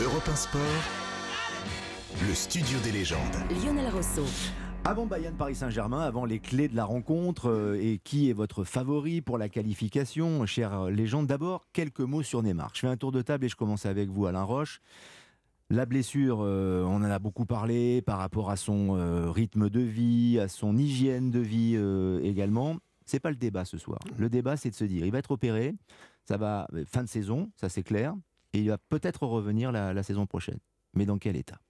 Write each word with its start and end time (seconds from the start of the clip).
Europe 0.00 0.28
1 0.28 0.36
Sport, 0.36 0.60
le 2.28 2.32
studio 2.32 2.78
des 2.84 2.92
légendes. 2.92 3.18
Lionel 3.50 3.92
Rousseau. 3.92 4.24
Avant 4.84 5.06
Bayern 5.06 5.34
Paris 5.34 5.56
Saint-Germain, 5.56 6.02
avant 6.02 6.24
les 6.24 6.38
clés 6.38 6.68
de 6.68 6.76
la 6.76 6.84
rencontre, 6.84 7.50
euh, 7.50 7.80
et 7.82 7.98
qui 7.98 8.30
est 8.30 8.32
votre 8.32 8.62
favori 8.62 9.22
pour 9.22 9.38
la 9.38 9.48
qualification, 9.48 10.46
chère 10.46 10.84
légende 10.84 11.26
D'abord, 11.26 11.66
quelques 11.72 11.98
mots 11.98 12.22
sur 12.22 12.44
Neymar. 12.44 12.70
Je 12.74 12.80
fais 12.80 12.86
un 12.86 12.96
tour 12.96 13.10
de 13.10 13.22
table 13.22 13.46
et 13.46 13.48
je 13.48 13.56
commence 13.56 13.86
avec 13.86 14.08
vous, 14.08 14.26
Alain 14.26 14.44
Roche. 14.44 14.80
La 15.68 15.84
blessure, 15.84 16.42
euh, 16.42 16.84
on 16.84 16.98
en 16.98 17.02
a 17.02 17.18
beaucoup 17.18 17.44
parlé 17.44 18.00
par 18.00 18.18
rapport 18.18 18.50
à 18.50 18.56
son 18.56 18.96
euh, 18.96 19.32
rythme 19.32 19.68
de 19.68 19.80
vie, 19.80 20.38
à 20.38 20.46
son 20.46 20.76
hygiène 20.76 21.32
de 21.32 21.40
vie 21.40 21.76
également. 22.22 22.76
C'est 23.04 23.18
pas 23.20 23.30
le 23.30 23.36
débat 23.36 23.64
ce 23.64 23.78
soir. 23.78 23.98
Le 24.16 24.28
débat, 24.28 24.56
c'est 24.56 24.70
de 24.70 24.76
se 24.76 24.84
dire, 24.84 25.04
il 25.04 25.10
va 25.10 25.18
être 25.18 25.32
opéré, 25.32 25.74
ça 26.24 26.36
va 26.36 26.68
fin 26.86 27.02
de 27.02 27.08
saison, 27.08 27.50
ça 27.56 27.68
c'est 27.68 27.82
clair, 27.82 28.14
et 28.52 28.60
il 28.60 28.68
va 28.68 28.78
peut-être 28.78 29.24
revenir 29.24 29.72
la, 29.72 30.02
saison 30.02 30.26
prochaine. 30.26 30.58
Mais 30.94 31.06
dans 31.06 31.18
quel 31.18 31.36
état? 31.36 31.60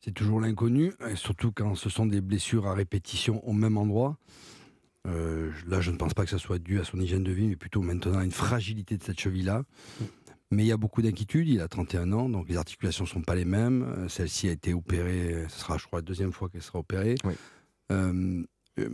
C'est 0.00 0.12
toujours 0.12 0.40
l'inconnu, 0.40 0.92
surtout 1.14 1.50
quand 1.50 1.74
ce 1.74 1.90
sont 1.90 2.06
des 2.06 2.20
blessures 2.20 2.66
à 2.66 2.74
répétition 2.74 3.46
au 3.46 3.52
même 3.52 3.76
endroit. 3.76 4.16
Euh, 5.06 5.50
là, 5.66 5.80
je 5.80 5.90
ne 5.90 5.96
pense 5.96 6.14
pas 6.14 6.24
que 6.24 6.30
ça 6.30 6.38
soit 6.38 6.58
dû 6.58 6.78
à 6.78 6.84
son 6.84 7.00
hygiène 7.00 7.24
de 7.24 7.32
vie, 7.32 7.48
mais 7.48 7.56
plutôt 7.56 7.82
maintenant 7.82 8.18
à 8.18 8.24
une 8.24 8.30
fragilité 8.30 8.96
de 8.96 9.02
cette 9.02 9.18
cheville-là. 9.18 9.62
Mais 10.50 10.64
il 10.64 10.66
y 10.66 10.72
a 10.72 10.76
beaucoup 10.76 11.02
d'inquiétudes. 11.02 11.48
Il 11.48 11.60
a 11.60 11.68
31 11.68 12.12
ans, 12.12 12.28
donc 12.28 12.48
les 12.48 12.56
articulations 12.56 13.04
ne 13.04 13.08
sont 13.08 13.22
pas 13.22 13.34
les 13.34 13.44
mêmes. 13.44 13.82
Euh, 13.82 14.08
celle-ci 14.08 14.48
a 14.48 14.52
été 14.52 14.72
opérée, 14.72 15.44
ce 15.48 15.60
sera, 15.60 15.78
je 15.78 15.86
crois, 15.86 15.98
la 15.98 16.04
deuxième 16.04 16.32
fois 16.32 16.48
qu'elle 16.48 16.62
sera 16.62 16.78
opérée. 16.78 17.16
Euh, 17.24 17.32
euh, 17.92 18.44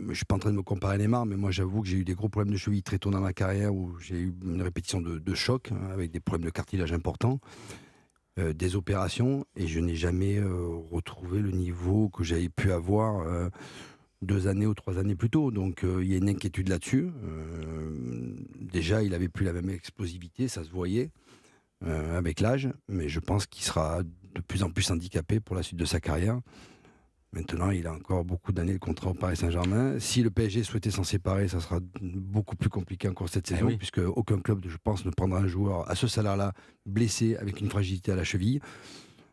je 0.09 0.13
suis 0.13 0.25
pas 0.25 0.35
en 0.35 0.39
train 0.39 0.51
de 0.51 0.55
me 0.55 0.63
comparer 0.63 0.95
à 0.95 0.97
Neymar, 0.97 1.25
mais 1.25 1.35
moi 1.35 1.51
j'avoue 1.51 1.81
que 1.81 1.87
j'ai 1.87 1.97
eu 1.97 2.03
des 2.03 2.13
gros 2.13 2.29
problèmes 2.29 2.53
de 2.53 2.57
cheville 2.57 2.83
très 2.83 2.97
tôt 2.97 3.09
dans 3.11 3.19
ma 3.19 3.33
carrière 3.33 3.73
où 3.73 3.97
j'ai 3.99 4.15
eu 4.15 4.33
une 4.43 4.61
répétition 4.61 5.01
de, 5.01 5.33
choc 5.33 5.71
hein, 5.71 5.89
avec 5.91 6.11
des 6.11 6.19
problèmes 6.19 6.45
de 6.45 6.51
cartilage 6.51 6.93
importants, 6.93 7.39
euh, 8.39 8.53
des 8.53 8.75
opérations, 8.75 9.45
et 9.55 9.67
je 9.67 9.79
n'ai 9.79 9.95
jamais 9.95 10.37
euh, 10.37 10.67
retrouvé 10.91 11.39
le 11.41 11.51
niveau 11.51 12.09
que 12.09 12.23
j'avais 12.23 12.49
pu 12.49 12.71
avoir 12.71 13.25
deux 14.21 14.47
années 14.47 14.65
ou 14.65 14.73
trois 14.73 14.97
années 14.97 15.15
plus 15.15 15.29
tôt. 15.29 15.51
Donc 15.51 15.83
il 15.83 16.07
y 16.07 16.13
a 16.13 16.17
une 16.17 16.29
inquiétude 16.29 16.69
là-dessus. 16.69 17.11
déjà, 18.59 19.03
il 19.03 19.13
avait 19.13 19.29
plus 19.29 19.45
la 19.45 19.53
même 19.53 19.69
explosivité, 19.69 20.47
ça 20.47 20.63
se 20.63 20.69
voyait 20.69 21.11
avec 21.81 22.39
l'âge, 22.39 22.69
mais 22.87 23.09
je 23.09 23.19
pense 23.19 23.45
qu'il 23.45 23.63
sera 23.63 24.01
de 24.03 24.41
plus 24.41 24.63
en 24.63 24.69
plus 24.69 24.89
handicapé 24.91 25.39
pour 25.39 25.55
la 25.55 25.63
suite 25.63 25.79
de 25.79 25.85
sa 25.85 25.99
carrière. 25.99 26.39
Maintenant, 27.35 27.69
il 27.69 27.85
a 27.85 27.91
encore 27.91 28.23
beaucoup 28.23 28.53
d'années 28.53 28.71
de 28.71 28.79
contrat 28.79 29.09
au 29.09 29.13
Paris 29.13 29.35
Saint-Germain. 29.35 29.99
Si 29.99 30.23
le 30.23 30.29
PSG 30.29 30.63
souhaitait 30.63 30.89
s'en 30.89 31.03
séparer, 31.03 31.49
ça 31.49 31.59
sera 31.59 31.79
beaucoup 32.01 32.55
plus 32.55 32.69
compliqué 32.69 33.09
encore 33.09 33.27
cette 33.27 33.51
eh 33.51 33.55
saison, 33.55 33.75
puisque 33.75 33.99
aucun 33.99 34.39
club, 34.39 34.63
je 34.65 34.77
pense, 34.81 35.05
ne 35.05 35.11
prendra 35.11 35.39
un 35.39 35.47
joueur 35.47 35.89
à 35.91 35.95
ce 35.95 36.07
salaire-là, 36.07 36.53
blessé, 36.85 37.35
avec 37.35 37.59
une 37.59 37.69
fragilité 37.69 38.13
à 38.13 38.15
la 38.15 38.23
cheville. 38.23 38.61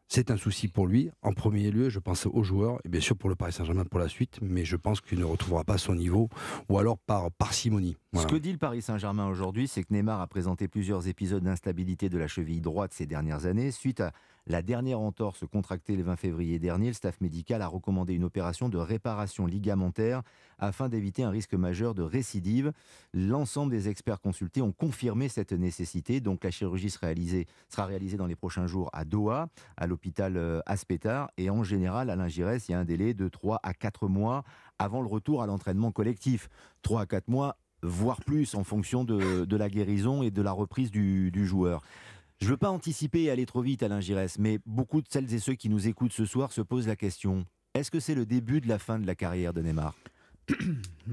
C'est 0.08 0.33
un 0.33 0.36
souci 0.36 0.67
pour 0.67 0.89
lui. 0.89 1.11
En 1.23 1.33
premier 1.33 1.70
lieu, 1.70 1.91
je 1.91 2.00
pense 2.00 2.27
aux 2.27 2.42
joueurs, 2.42 2.80
et 2.84 2.89
bien 2.89 3.00
sûr 3.00 3.17
pour 3.17 3.30
le 3.30 3.36
Paris 3.36 3.53
Saint-Germain 3.53 3.84
pour 3.84 4.00
la 4.00 4.08
suite, 4.08 4.41
mais 4.42 4.64
je 4.64 4.77
pense 4.77 5.00
qu'il 5.00 5.20
ne 5.20 5.25
retrouvera 5.25 5.62
pas 5.62 5.78
son 5.78 5.95
niveau, 5.95 6.28
ou 6.69 6.78
alors 6.78 6.98
par 6.98 7.30
parcimonie. 7.30 7.97
Ce 8.14 8.27
que 8.27 8.36
dit 8.36 8.52
le 8.52 8.58
Paris 8.58 8.82
Saint-Germain 8.82 9.27
aujourd'hui, 9.27 9.66
c'est 9.66 9.82
que 9.82 9.92
Neymar 9.92 10.20
a 10.20 10.27
présenté 10.27 10.68
plusieurs 10.68 11.08
épisodes 11.08 11.42
d'instabilité 11.42 12.10
de 12.10 12.18
la 12.18 12.28
cheville 12.28 12.60
droite 12.60 12.92
ces 12.92 13.06
dernières 13.06 13.46
années, 13.46 13.70
suite 13.70 14.00
à 14.00 14.12
la 14.46 14.60
dernière 14.60 14.98
entorse 14.98 15.44
contractée 15.46 15.94
le 15.94 16.02
20 16.02 16.16
février 16.16 16.58
dernier, 16.58 16.88
le 16.88 16.94
staff 16.94 17.20
médical 17.20 17.62
a 17.62 17.68
recommandé 17.68 18.14
une 18.14 18.24
opération 18.24 18.68
de 18.68 18.77
réparation 18.77 19.46
ligamentaire 19.46 20.22
afin 20.58 20.88
d'éviter 20.88 21.22
un 21.22 21.30
risque 21.30 21.55
majeur 21.55 21.94
de 21.94 22.02
récidive. 22.02 22.72
L'ensemble 23.14 23.70
des 23.70 23.88
experts 23.88 24.20
consultés 24.20 24.60
ont 24.60 24.72
confirmé 24.72 25.28
cette 25.28 25.52
nécessité. 25.52 26.20
Donc 26.20 26.42
la 26.42 26.50
chirurgie 26.50 26.90
sera 26.90 27.06
réalisée, 27.06 27.46
sera 27.68 27.86
réalisée 27.86 28.16
dans 28.16 28.27
les 28.27 28.34
prochains 28.34 28.66
jours 28.66 28.90
à 28.92 29.05
Doha, 29.05 29.48
à 29.77 29.86
l'hôpital 29.86 30.36
euh, 30.36 30.60
Aspetar. 30.66 31.30
Et 31.36 31.48
en 31.48 31.62
général, 31.62 32.10
à 32.10 32.16
l'ingérès, 32.16 32.68
il 32.68 32.72
y 32.72 32.74
a 32.74 32.80
un 32.80 32.84
délai 32.84 33.14
de 33.14 33.28
3 33.28 33.60
à 33.62 33.74
4 33.74 34.08
mois 34.08 34.42
avant 34.80 35.02
le 35.02 35.08
retour 35.08 35.40
à 35.42 35.46
l'entraînement 35.46 35.92
collectif. 35.92 36.48
3 36.83 37.02
à 37.02 37.06
4 37.06 37.28
mois 37.28 37.56
voire 37.83 38.20
plus 38.20 38.55
en 38.55 38.65
fonction 38.65 39.05
de, 39.05 39.57
la 39.57 39.69
guérison 39.69 40.23
et 40.23 40.31
de 40.31 40.43
la 40.43 40.53
reprise 40.53 40.91
du 40.91 41.47
joueur. 41.47 41.83
Je 42.41 42.47
ne 42.47 42.51
veux 42.51 42.57
pas 42.57 42.70
anticiper 42.70 43.23
et 43.23 43.31
aller 43.31 43.47
trop 43.47 43.63
vite, 43.63 43.83
Alain 43.83 44.01
Giresse, 44.01 44.39
mais 44.39 44.59
beaucoup 44.67 45.01
de 45.01 45.07
celles 45.09 45.33
et 45.33 45.39
ceux 45.39 45.55
qui 45.55 45.69
nous 45.69 45.87
écoutent 45.87 46.13
ce 46.13 46.25
soir 46.25 46.51
se 46.53 46.61
posent 46.61 46.89
la 46.89 46.97
question 46.97 47.47
est-ce 47.75 47.91
que 47.91 48.01
c'est 48.01 48.15
le 48.15 48.27
début 48.27 48.61
de 48.61 48.69
la 48.69 48.79
fin 48.79 48.98
de 48.98 49.07
la 49.07 49.15
carrière 49.15 49.55
de 49.55 49.63
Neymar? 49.63 49.95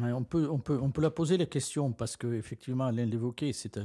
On, 0.02 0.24
peut, 0.24 0.48
on, 0.50 0.60
peut, 0.60 0.78
on 0.82 0.92
peut 0.92 1.02
la 1.02 1.12
poser 1.12 1.38
la 1.38 1.46
question 1.46 1.92
parce 1.92 2.18
qu'effectivement, 2.18 2.86
Alain 2.86 3.06
l'évoquait, 3.06 3.54
c'est 3.54 3.80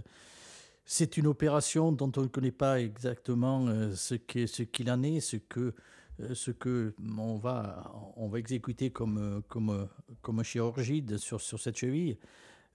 c'est 0.86 1.16
une 1.16 1.26
opération 1.26 1.92
dont 1.92 2.12
on 2.16 2.22
ne 2.22 2.26
connaît 2.26 2.50
pas 2.50 2.80
exactement 2.80 3.66
euh, 3.68 3.94
ce 3.94 4.14
qu'il 4.14 4.48
ce 4.48 4.62
qu'il 4.62 4.90
en 4.90 5.02
est, 5.02 5.20
ce 5.20 5.36
que, 5.36 5.74
euh, 6.20 6.34
ce 6.34 6.50
que 6.50 6.94
on, 7.16 7.36
va, 7.36 7.90
on 8.16 8.28
va 8.28 8.38
exécuter 8.38 8.90
comme, 8.90 9.42
comme, 9.48 9.88
comme 10.20 10.42
chirurgie 10.42 11.04
sur, 11.16 11.40
sur 11.40 11.60
cette 11.60 11.78
cheville. 11.78 12.18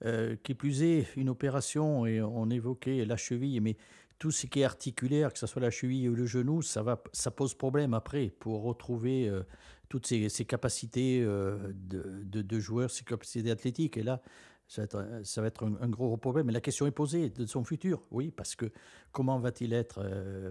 Euh, 0.06 0.38
qui 0.44 0.54
plus 0.54 0.82
est, 0.82 1.08
une 1.18 1.28
opération, 1.28 2.06
et 2.06 2.22
on 2.22 2.50
évoquait 2.50 3.04
la 3.04 3.18
cheville, 3.18 3.60
mais 3.60 3.76
tout 4.18 4.32
ce 4.32 4.48
qui 4.48 4.62
est 4.62 4.64
articulaire, 4.64 5.34
que 5.34 5.40
ce 5.40 5.46
soit 5.46 5.62
la 5.62 5.72
cheville 5.72 6.08
ou 6.08 6.16
le 6.16 6.26
genou, 6.26 6.62
ça, 6.62 6.82
va, 6.82 7.04
ça 7.12 7.32
pose 7.32 7.54
problème 7.54 7.94
après 7.94 8.30
pour 8.40 8.64
retrouver 8.64 9.28
euh, 9.28 9.44
toutes 9.90 10.08
ces, 10.08 10.30
capacités 10.46 11.22
euh, 11.22 11.58
de, 11.74 12.42
de, 12.42 12.60
joueur, 12.62 12.90
ces 12.92 13.04
capacités 13.04 13.52
athlétiques. 13.52 13.98
Et 13.98 14.04
là, 14.04 14.22
ça 14.68 14.84
va 14.84 14.86
être, 14.86 15.46
être 15.46 15.64
un, 15.66 15.90
gros 15.90 16.16
problème. 16.16 16.46
Mais 16.46 16.54
la 16.54 16.62
question 16.62 16.88
est 16.88 16.92
posée 16.92 17.30
de 17.30 17.46
son 17.46 17.66
futur, 17.66 18.02
oui, 18.10 18.32
parce 18.32 18.56
que 18.56 18.72
comment 19.12 19.38
va-t-il 19.38 19.74
être 19.74 20.02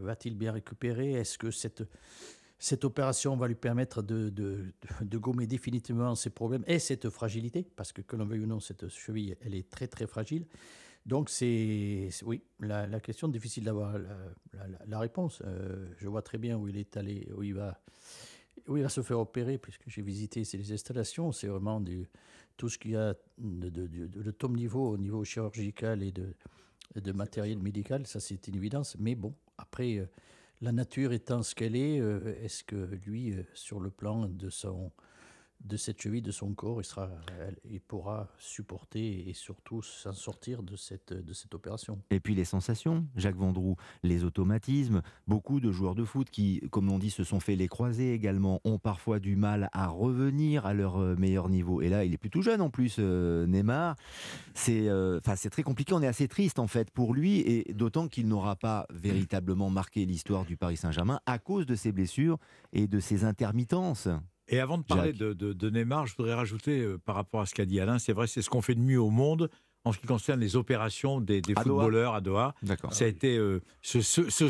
Va-t-il 0.01 0.37
bien 0.37 0.53
récupérer? 0.53 1.13
Est-ce 1.13 1.39
que 1.39 1.51
cette, 1.51 1.85
cette 2.59 2.85
opération 2.85 3.37
va 3.37 3.47
lui 3.47 3.55
permettre 3.55 4.03
de, 4.03 4.31
de, 4.31 4.65
de, 5.03 5.19
gommer 5.19 5.47
définitivement 5.47 6.15
ses 6.15 6.31
problèmes 6.31 6.65
et 6.67 6.81
cette 6.81 7.09
fragilité 7.09 7.65
Parce 7.77 7.93
que, 7.93 8.03
que 8.03 8.17
l'on 8.17 8.27
veuille 8.27 8.41
ou 8.41 8.47
non, 8.47 8.59
cette 8.59 8.89
cheville, 8.89 9.37
elle 9.41 9.55
est 9.55 9.71
très 9.71 9.87
très 9.87 10.07
fragile. 10.07 10.45
Donc 11.07 11.31
c'est 11.31 12.11
oui 12.25 12.43
la, 12.61 13.01
question 13.01 13.29
difficile 13.29 13.65
d'avoir 13.65 13.97
la, 14.87 14.99
réponse. 14.99 15.41
Euh, 15.47 15.89
je 15.99 16.09
vois 16.09 16.23
très 16.23 16.37
bien 16.37 16.59
où 16.59 16.69
il 16.69 16.77
est 16.77 16.97
allé, 16.97 17.29
où 17.35 17.43
il 17.45 17.55
va, 17.55 17.81
où 18.67 18.77
il 18.77 18.83
va 18.83 18.89
se 18.89 19.03
faire 19.03 19.21
opérer 19.21 19.57
puisque 19.57 19.85
j'ai 19.87 20.03
visité 20.03 20.43
ces 20.45 20.73
installations. 20.73 21.31
C'est 21.31 21.47
vraiment 21.47 21.83
tout 22.57 22.69
ce 22.69 22.77
qu'il 22.77 22.91
y 22.91 22.97
a 22.97 23.15
de, 23.39 23.69
de, 23.69 24.31
top 24.33 24.53
niveau 24.57 24.91
au 24.91 24.99
niveau 24.99 25.25
chirurgical 25.25 26.03
et 26.03 26.11
de, 26.11 26.35
de 26.97 27.13
matériel 27.13 27.59
médical. 27.59 28.05
Ça 28.07 28.19
c'est 28.19 28.49
une 28.49 28.57
évidence. 28.57 28.97
Mais 28.99 29.15
bon 29.15 29.33
après. 29.57 30.09
Euh, 30.63 30.65
la 30.65 30.73
nature 30.73 31.13
étant 31.13 31.43
ce 31.43 31.55
qu'elle 31.55 31.77
est, 31.77 32.01
euh, 32.01 32.35
est-ce 32.43 32.65
que 32.65 32.77
lui, 32.77 33.35
sur 33.55 33.81
le 33.81 33.91
plan 33.91 34.29
de 34.29 34.51
son, 34.51 34.93
de 35.65 35.77
cette 35.77 36.01
cheville, 36.01 36.23
de 36.23 36.31
son 36.31 36.55
corps, 36.55 36.81
il, 36.81 36.85
sera, 36.85 37.11
il 37.69 37.81
pourra 37.81 38.29
supporter 38.39 39.29
et 39.29 39.33
surtout 39.33 39.83
s'en 39.83 40.13
sortir 40.13 40.63
de 40.63 40.77
cette, 40.77 41.13
de 41.13 41.33
cette 41.33 41.55
opération. 41.55 42.01
Et 42.11 42.21
puis 42.21 42.35
les 42.35 42.45
sensations, 42.45 43.07
Jacques 43.17 43.37
Vendroux, 43.37 43.77
les 44.03 44.25
automatismes, 44.25 45.03
beaucoup 45.27 45.61
de 45.61 45.73
joueurs 45.73 45.95
de 45.95 46.05
foot 46.05 46.31
qui, 46.31 46.63
comme 46.71 46.91
on 46.91 46.99
dit, 46.99 47.11
se 47.11 47.25
sont 47.25 47.41
fait 47.41 47.57
les 47.57 47.69
croiser 47.69 48.13
également, 48.15 48.61
ont 48.65 48.79
parfois 48.79 49.19
du 49.19 49.37
mal 49.37 49.69
à 49.73 49.89
revenir 49.89 50.65
à 50.65 50.75
leur 50.75 50.99
euh, 50.99 51.17
meilleur 51.17 51.49
niveau. 51.49 51.83
Et 51.83 51.89
là, 51.89 52.05
il 52.05 52.15
est 52.15 52.19
plus 52.19 52.31
tout 52.31 52.43
jeune 52.43 52.61
en 52.61 52.71
plus, 52.71 52.97
euh, 52.99 53.47
Neymar. 53.47 53.97
C'est 54.55 54.89
euh, 54.89 55.21
c'est 55.37 55.51
très 55.51 55.63
compliqué, 55.63 55.93
on 55.93 56.03
est 56.03 56.07
assez 56.07 56.27
triste 56.27 56.59
en 56.59 56.67
fait 56.67 56.91
pour 56.91 57.15
lui, 57.15 57.41
et 57.41 57.73
d'autant 57.75 58.09
qu'il 58.09 58.29
n'aura 58.29 58.57
pas 58.57 58.87
véritablement 58.91 59.71
marqué 59.71 60.05
l'histoire 60.05 60.45
du 60.45 60.57
Paris 60.57 60.77
Saint-Germain 60.77 61.21
à 61.27 61.39
cause 61.39 61.67
de 61.67 61.75
ses 61.75 61.93
blessures 61.93 62.39
et 62.73 62.87
de 62.87 63.01
ses 63.01 63.25
intermittences. 63.25 64.09
Et 64.49 64.61
avant 64.61 64.79
de 64.79 64.83
parler 64.83 65.13
de, 65.13 65.71
Neymar, 65.71 66.07
je 66.07 66.15
voudrais 66.17 66.35
rajouter 66.35 66.81
euh, 66.81 66.99
par 66.99 67.15
rapport 67.15 67.41
à 67.41 67.47
ce 67.47 67.55
qu'a 67.55 67.67
dit 67.67 67.81
Alain, 67.81 67.99
c'est 67.99 68.13
vrai, 68.13 68.27
c'est 68.27 68.43
ce 68.43 68.51
qu'on 68.51 68.63
fait 68.63 68.75
de 68.75 68.81
mieux 68.81 69.01
au 69.01 69.11
monde 69.11 69.51
en 69.85 69.93
ce 69.93 69.99
qui 69.99 70.07
concerne 70.07 70.41
les 70.41 70.57
opérations 70.57 71.21
des, 71.21 71.43
footballeurs 71.57 72.15
à 72.15 72.21
Doha. 72.21 72.55
Ça 72.91 73.05
a 73.05 73.09
été 73.09 73.37
euh, 73.37 73.63
ce, 73.83 74.01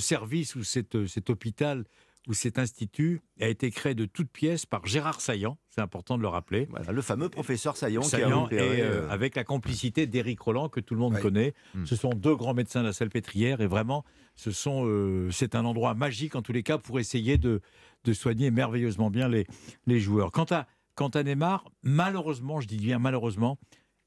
service 0.00 0.54
ou 0.54 0.60
euh, 0.60 1.06
cet 1.06 1.30
hôpital 1.30 1.84
ou 2.28 2.34
cet 2.34 2.58
institut 2.58 3.22
a 3.40 3.48
été 3.48 3.70
créé 3.70 3.94
de 3.94 4.04
toutes 4.04 4.30
pièces 4.30 4.66
par 4.66 4.86
Gérard 4.86 5.20
Saillant, 5.20 5.58
c'est 5.70 5.80
important 5.80 6.16
de 6.16 6.22
le 6.22 6.28
rappeler. 6.28 6.68
le 6.90 7.02
fameux 7.02 7.28
professeur 7.28 7.76
Saillant, 7.76 8.02
qui 8.02 8.16
a 8.16 8.38
opéré, 8.38 8.82
avec 9.10 9.34
la 9.34 9.44
complicité 9.44 10.06
d'Éric 10.06 10.40
Roland 10.40 10.68
que 10.68 10.80
tout 10.80 10.94
le 10.94 11.00
monde 11.00 11.18
connaît. 11.18 11.54
Hmm. 11.74 11.86
Ce 11.86 11.96
sont 11.96 12.10
deux 12.10 12.36
grands 12.36 12.54
médecins 12.54 12.82
de 12.82 12.86
la 12.86 12.92
Salpêtrière 12.92 13.60
et 13.60 13.66
vraiment, 13.66 14.04
ce 14.36 14.50
sont, 14.50 15.28
c'est 15.32 15.54
un 15.54 15.64
endroit 15.64 15.94
magique 15.94 16.36
en 16.36 16.42
tous 16.42 16.52
les 16.52 16.62
cas 16.62 16.78
pour 16.78 17.00
essayer 17.00 17.38
de 17.38 17.60
de 18.04 18.12
soigner 18.12 18.50
merveilleusement 18.50 19.10
bien 19.10 19.28
les, 19.28 19.46
les 19.86 20.00
joueurs. 20.00 20.32
Quant 20.32 20.46
à, 20.50 20.66
quant 20.94 21.08
à 21.08 21.22
Neymar, 21.22 21.70
malheureusement, 21.82 22.60
je 22.60 22.68
dis 22.68 22.78
bien 22.78 22.98
malheureusement, 22.98 23.58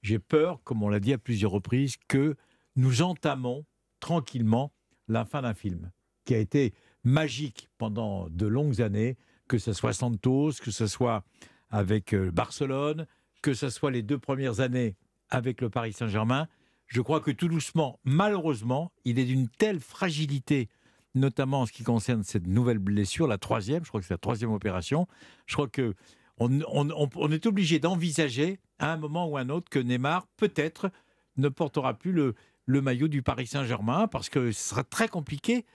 j'ai 0.02 0.20
peur, 0.20 0.62
comme 0.64 0.84
on 0.84 0.90
l'a 0.90 1.00
dit 1.00 1.14
à 1.14 1.18
plusieurs 1.18 1.52
reprises, 1.52 1.96
que 2.08 2.36
nous 2.76 3.02
entamons 3.02 3.66
tranquillement 4.00 4.74
la 5.08 5.26
fin 5.26 5.42
d'un 5.42 5.54
film 5.54 5.92
qui 6.26 6.34
a 6.34 6.38
été 6.38 6.74
magique 7.04 7.70
pendant 7.78 8.30
de 8.30 8.48
longues 8.48 8.82
années, 8.82 9.18
que 9.48 9.58
ce 9.58 9.74
soit 9.74 9.94
Santos, 9.94 10.54
que 10.62 10.72
ce 10.72 10.88
soit 10.88 11.24
avec 11.70 12.14
euh, 12.14 12.32
Barcelone, 12.32 13.08
que 13.42 13.54
ce 13.54 13.70
soit 13.70 13.92
les 13.92 14.02
deux 14.02 14.20
premières 14.20 14.60
années 14.60 14.96
avec 15.30 15.62
le 15.62 15.70
Paris 15.70 15.94
Saint-Germain. 15.94 16.48
Je 16.88 17.02
crois 17.02 17.22
que 17.22 17.32
tout 17.32 17.48
doucement, 17.48 18.00
malheureusement, 18.04 18.92
il 19.06 19.18
est 19.18 19.26
d'une 19.26 19.48
telle 19.48 19.80
fragilité 19.80 20.70
notamment 21.16 21.62
en 21.62 21.66
ce 21.66 21.72
qui 21.72 21.84
concerne 21.84 22.24
cette 22.24 22.48
nouvelle 22.48 22.80
blessure, 22.80 23.28
la 23.28 23.38
troisième, 23.38 23.84
je 23.84 23.90
crois 23.90 24.00
que 24.00 24.08
c'est 24.08 24.14
la 24.14 24.18
troisième 24.18 24.52
opération. 24.52 25.08
Je 25.46 25.56
crois 25.56 25.68
que 25.68 25.94
on, 26.38 27.32
est 27.32 27.46
obligé 27.46 27.78
d'envisager 27.78 28.60
à 28.80 28.94
un 28.94 28.98
moment 28.98 29.28
ou 29.28 29.38
un 29.38 29.50
autre 29.50 29.70
que 29.70 29.78
Neymar 29.78 30.26
peut-être 30.38 30.90
ne 31.38 31.50
portera 31.50 31.94
plus 31.94 32.12
le, 32.12 32.34
le 32.66 32.82
maillot 32.82 33.08
du 33.08 33.22
Paris 33.22 33.46
Saint-Germain 33.46 34.08
parce 34.08 34.30
que 34.30 34.52
ce 34.52 34.70
sera 34.70 34.84
très 34.84 35.08
compliqué 35.08 35.66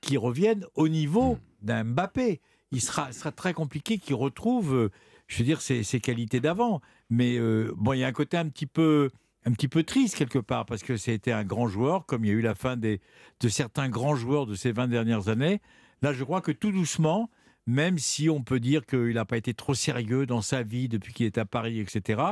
qu'il 0.00 0.18
revienne 0.18 0.64
au 0.74 0.88
niveau 0.88 1.34
hmm. 1.34 1.66
d'un 1.66 1.84
Mbappé. 1.84 2.40
Il 2.70 2.80
sera, 2.80 3.12
sera 3.12 3.32
très 3.32 3.54
compliqué 3.54 3.98
qu'il 3.98 4.14
retrouve, 4.14 4.74
euh, 4.74 4.90
je 5.26 5.38
veux 5.38 5.44
dire, 5.44 5.60
ses, 5.60 5.82
ses 5.82 6.00
qualités 6.00 6.40
d'avant. 6.40 6.80
Mais 7.10 7.38
euh, 7.38 7.72
bon, 7.76 7.94
il 7.94 8.00
y 8.00 8.04
a 8.04 8.06
un 8.06 8.12
côté 8.12 8.36
un 8.36 8.48
petit 8.48 8.66
peu 8.66 9.10
un 9.44 9.52
petit 9.52 9.68
peu 9.68 9.82
triste 9.82 10.16
quelque 10.16 10.38
part 10.38 10.66
parce 10.66 10.82
que 10.82 10.96
c'était 10.96 11.32
un 11.32 11.44
grand 11.44 11.68
joueur, 11.68 12.04
comme 12.04 12.24
il 12.24 12.28
y 12.28 12.30
a 12.30 12.34
eu 12.34 12.42
la 12.42 12.54
fin 12.54 12.76
des, 12.76 13.00
de 13.40 13.48
certains 13.48 13.88
grands 13.88 14.14
joueurs 14.14 14.46
de 14.46 14.54
ces 14.54 14.72
20 14.72 14.88
dernières 14.88 15.28
années. 15.28 15.60
Là, 16.02 16.12
je 16.12 16.22
crois 16.22 16.40
que 16.40 16.52
tout 16.52 16.70
doucement, 16.70 17.30
même 17.66 17.98
si 17.98 18.28
on 18.28 18.42
peut 18.42 18.60
dire 18.60 18.84
qu'il 18.84 19.14
n'a 19.14 19.24
pas 19.24 19.36
été 19.36 19.54
trop 19.54 19.74
sérieux 19.74 20.26
dans 20.26 20.42
sa 20.42 20.62
vie 20.62 20.88
depuis 20.88 21.12
qu'il 21.12 21.26
est 21.26 21.38
à 21.38 21.44
Paris, 21.44 21.80
etc. 21.80 22.22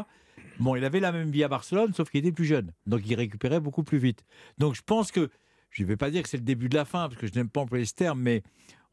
Bon, 0.58 0.76
il 0.76 0.84
avait 0.84 1.00
la 1.00 1.12
même 1.12 1.30
vie 1.30 1.44
à 1.44 1.48
Barcelone, 1.48 1.92
sauf 1.94 2.10
qu'il 2.10 2.20
était 2.20 2.32
plus 2.32 2.44
jeune. 2.44 2.72
Donc 2.86 3.02
il 3.06 3.14
récupérait 3.14 3.60
beaucoup 3.60 3.82
plus 3.82 3.98
vite. 3.98 4.24
Donc 4.58 4.74
je 4.74 4.82
pense 4.82 5.12
que, 5.12 5.30
je 5.70 5.82
ne 5.82 5.88
vais 5.88 5.96
pas 5.96 6.10
dire 6.10 6.22
que 6.22 6.28
c'est 6.28 6.36
le 6.36 6.42
début 6.42 6.68
de 6.68 6.74
la 6.74 6.84
fin, 6.84 7.08
parce 7.08 7.16
que 7.16 7.26
je 7.26 7.34
n'aime 7.34 7.48
pas 7.48 7.60
employer 7.60 7.84
ce 7.84 7.94
terme, 7.94 8.20
mais 8.20 8.42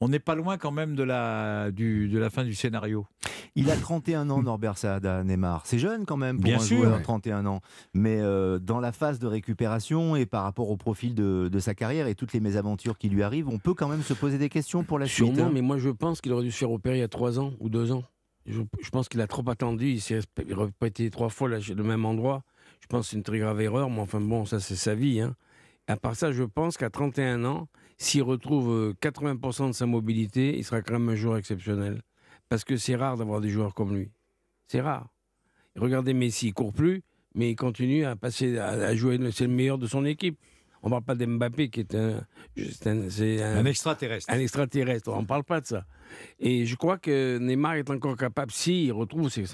on 0.01 0.09
n'est 0.09 0.19
pas 0.19 0.35
loin 0.35 0.57
quand 0.57 0.71
même 0.71 0.95
de 0.95 1.03
la, 1.03 1.71
du, 1.71 2.09
de 2.09 2.19
la 2.19 2.29
fin 2.29 2.43
du 2.43 2.53
scénario. 2.55 3.07
Il 3.55 3.69
a 3.69 3.75
31 3.75 4.29
ans, 4.31 4.41
Norbert 4.41 4.77
Saada, 4.77 5.23
Neymar. 5.23 5.61
C'est 5.65 5.79
jeune 5.79 6.05
quand 6.05 6.17
même 6.17 6.37
pour 6.37 6.45
Bien 6.45 6.57
un 6.57 6.59
sûr, 6.59 6.83
joueur, 6.83 7.01
31 7.01 7.45
ans. 7.45 7.61
Mais 7.93 8.19
euh, 8.19 8.59
dans 8.59 8.79
la 8.79 8.91
phase 8.91 9.19
de 9.19 9.27
récupération 9.27 10.15
et 10.15 10.25
par 10.25 10.43
rapport 10.43 10.69
au 10.69 10.77
profil 10.77 11.13
de, 11.13 11.59
sa 11.59 11.75
carrière 11.75 12.07
et 12.07 12.15
toutes 12.15 12.33
les 12.33 12.39
mésaventures 12.39 12.97
qui 12.97 13.09
lui 13.09 13.23
arrivent, 13.23 13.47
on 13.47 13.59
peut 13.59 13.73
quand 13.73 13.87
même 13.87 14.01
se 14.01 14.13
poser 14.13 14.37
des 14.37 14.49
questions 14.49 14.83
pour 14.83 14.99
la 14.99 15.05
suite. 15.05 15.35
Sûrement, 15.35 15.51
mais 15.51 15.61
moi 15.61 15.77
je 15.77 15.89
pense 15.89 16.19
qu'il 16.19 16.33
aurait 16.33 16.43
dû 16.43 16.51
se 16.51 16.57
faire 16.57 16.71
opérer 16.71 16.97
il 16.97 17.01
y 17.01 17.03
a 17.03 17.07
3 17.07 17.39
ans 17.39 17.53
ou 17.59 17.69
2 17.69 17.91
ans. 17.91 18.03
Je, 18.45 18.89
pense 18.91 19.07
qu'il 19.07 19.21
a 19.21 19.27
trop 19.27 19.47
attendu. 19.49 19.91
Il 19.91 20.01
s'est 20.01 20.19
répété 20.49 21.09
trois 21.09 21.29
fois 21.29 21.47
le 21.47 21.83
même 21.83 22.05
endroit. 22.05 22.43
Je 22.81 22.87
pense 22.87 23.05
que 23.05 23.11
c'est 23.11 23.17
une 23.17 23.23
très 23.23 23.39
grave 23.39 23.61
erreur, 23.61 23.89
mais 23.89 24.01
enfin 24.01 24.19
bon, 24.19 24.45
ça 24.45 24.59
c'est 24.59 24.75
sa 24.75 24.95
vie. 24.95 25.21
Hein. 25.21 25.35
À 25.87 25.97
part 25.97 26.15
ça, 26.15 26.31
je 26.31 26.43
pense 26.43 26.77
qu'à 26.77 26.89
31 26.89 27.43
ans, 27.45 27.67
s'il 27.97 28.23
retrouve 28.23 28.93
80% 29.01 29.63
euh, 29.63 29.67
de 29.67 29.71
sa 29.73 29.85
mobilité, 29.85 30.57
il 30.57 30.63
sera 30.63 30.81
quand 30.81 30.93
même 30.93 31.09
un 31.09 31.15
joueur 31.15 31.37
exceptionnel. 31.37 32.01
Parce 32.49 32.63
que 32.63 32.77
c'est 32.77 32.95
rare 32.95 33.17
d'avoir 33.17 33.41
des 33.41 33.49
joueurs 33.49 33.73
comme 33.73 33.95
lui. 33.95 34.11
C'est 34.67 34.81
rare. 34.81 35.09
Regardez 35.75 36.13
Messi, 36.13 36.47
il 36.47 36.53
court 36.53 36.73
plus, 36.73 37.03
mais 37.35 37.51
il 37.51 37.55
continue 37.55 38.05
à 38.05 38.15
passer, 38.15 38.57
à 38.57 38.95
jouer. 38.95 39.19
C'est 39.31 39.47
le 39.47 39.53
meilleur 39.53 39.77
de 39.77 39.87
son 39.87 40.05
équipe. 40.05 40.37
On 40.83 40.87
ne 40.87 40.91
parle 40.91 41.03
pas 41.03 41.15
d'Mbappé 41.15 41.69
qui 41.69 41.79
est 41.79 41.95
un, 41.95 42.25
un, 42.57 43.65
extraterrestre. 43.65 44.29
Un 44.29 44.39
extraterrestre. 44.39 45.11
On 45.13 45.21
ne 45.21 45.25
parle 45.25 45.45
pas 45.45 45.61
de 45.61 45.65
ça. 45.65 45.85
Et 46.39 46.65
je 46.65 46.75
crois 46.75 46.97
que 46.97 47.37
Neymar 47.39 47.75
est 47.75 47.89
encore 47.89 48.17
capable, 48.17 48.51
s'il 48.51 48.91
retrouve 48.91 49.29
ses, 49.29 49.45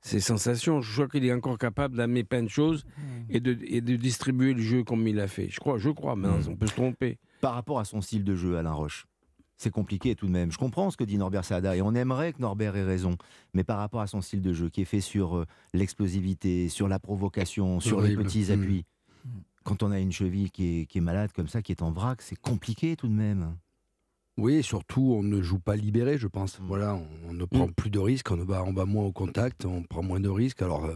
ses, 0.00 0.20
sensations, 0.20 0.80
je 0.80 0.92
crois 0.92 1.08
qu'il 1.08 1.24
est 1.24 1.32
encore 1.32 1.58
capable 1.58 1.96
d'amener 1.96 2.24
plein 2.24 2.42
de 2.42 2.48
choses 2.48 2.84
mmh. 2.84 3.00
et, 3.30 3.40
de, 3.40 3.58
et, 3.62 3.80
de, 3.80 3.96
distribuer 3.96 4.54
le 4.54 4.62
jeu 4.62 4.84
comme 4.84 5.06
il 5.06 5.16
l'a 5.16 5.28
fait. 5.28 5.48
Je 5.50 5.60
crois, 5.60 5.78
je 5.78 5.90
crois. 5.90 6.16
Mais 6.16 6.28
mmh. 6.28 6.48
on 6.48 6.56
peut 6.56 6.66
se 6.66 6.74
tromper. 6.74 7.18
Par 7.40 7.54
rapport 7.54 7.78
à 7.78 7.84
son 7.84 8.00
style 8.00 8.24
de 8.24 8.34
jeu, 8.34 8.56
Alain 8.56 8.72
Roche 8.72 9.06
c'est 9.60 9.72
compliqué 9.72 10.14
tout 10.14 10.26
de 10.26 10.30
même. 10.30 10.52
Je 10.52 10.56
comprends 10.56 10.88
ce 10.90 10.96
que 10.96 11.02
dit 11.02 11.18
Norbert 11.18 11.44
Sada 11.44 11.76
et 11.76 11.82
on 11.82 11.92
aimerait 11.92 12.32
que 12.32 12.40
Norbert 12.40 12.76
ait 12.76 12.84
raison. 12.84 13.16
Mais 13.54 13.64
par 13.64 13.78
rapport 13.78 14.00
à 14.00 14.06
son 14.06 14.20
style 14.20 14.40
de 14.40 14.52
jeu 14.52 14.68
qui 14.68 14.82
est 14.82 14.84
fait 14.84 15.00
sur 15.00 15.36
euh, 15.36 15.46
l'explosivité, 15.74 16.68
sur 16.68 16.86
la 16.86 17.00
provocation, 17.00 17.80
sur 17.80 18.00
les 18.00 18.14
petits 18.14 18.46
mmh. 18.48 18.52
appuis, 18.52 18.84
quand 19.64 19.82
on 19.82 19.90
a 19.90 19.98
une 19.98 20.12
cheville 20.12 20.50
qui 20.50 20.88
est, 20.92 21.00
malade 21.00 21.30
comme 21.34 21.48
ça, 21.48 21.60
qui 21.60 21.72
est 21.72 21.82
en 21.82 21.90
vrac, 21.90 22.22
c'est 22.22 22.40
compliqué 22.40 22.96
tout 22.96 23.08
de 23.08 23.12
même. 23.12 23.56
Oui, 24.38 24.62
surtout, 24.62 25.16
on 25.18 25.24
ne 25.24 25.42
joue 25.42 25.58
pas 25.58 25.74
libéré, 25.74 26.16
je 26.16 26.28
pense. 26.28 26.60
Mmh. 26.60 26.64
Voilà, 26.68 26.98
on, 27.28 27.34
ne 27.34 27.44
prend 27.44 27.66
mmh. 27.66 27.74
plus 27.74 27.90
de 27.90 27.98
risques, 27.98 28.30
on 28.30 28.36
va, 28.36 28.62
on 28.64 28.72
va 28.72 28.84
moins 28.84 29.04
au 29.04 29.12
contact, 29.12 29.64
on 29.64 29.82
prend 29.82 30.02
moins 30.02 30.20
de 30.20 30.28
risques. 30.28 30.62
Alors, 30.62 30.84
euh, 30.84 30.94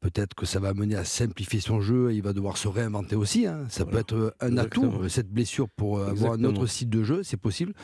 peut-être 0.00 0.34
que 0.34 0.44
ça 0.44 0.58
va 0.58 0.74
mener 0.74 0.96
à 0.96 1.04
simplifier 1.04 1.60
son 1.60 1.80
jeu 1.80 2.10
et 2.10 2.16
il 2.16 2.22
va 2.22 2.32
devoir 2.32 2.56
se 2.56 2.66
réinventer 2.66 3.14
aussi. 3.14 3.46
Hein. 3.46 3.66
Ça 3.68 3.84
peut 3.84 3.98
être 3.98 4.14
euh, 4.14 4.30
un 4.40 4.58
atout, 4.58 5.08
cette 5.08 5.30
blessure, 5.30 5.68
pour 5.68 5.98
euh, 5.98 6.08
avoir 6.08 6.32
un 6.32 6.44
autre 6.44 6.66
site 6.66 6.90
de 6.90 7.04
jeu, 7.04 7.22
c'est 7.22 7.36
possible. 7.36 7.74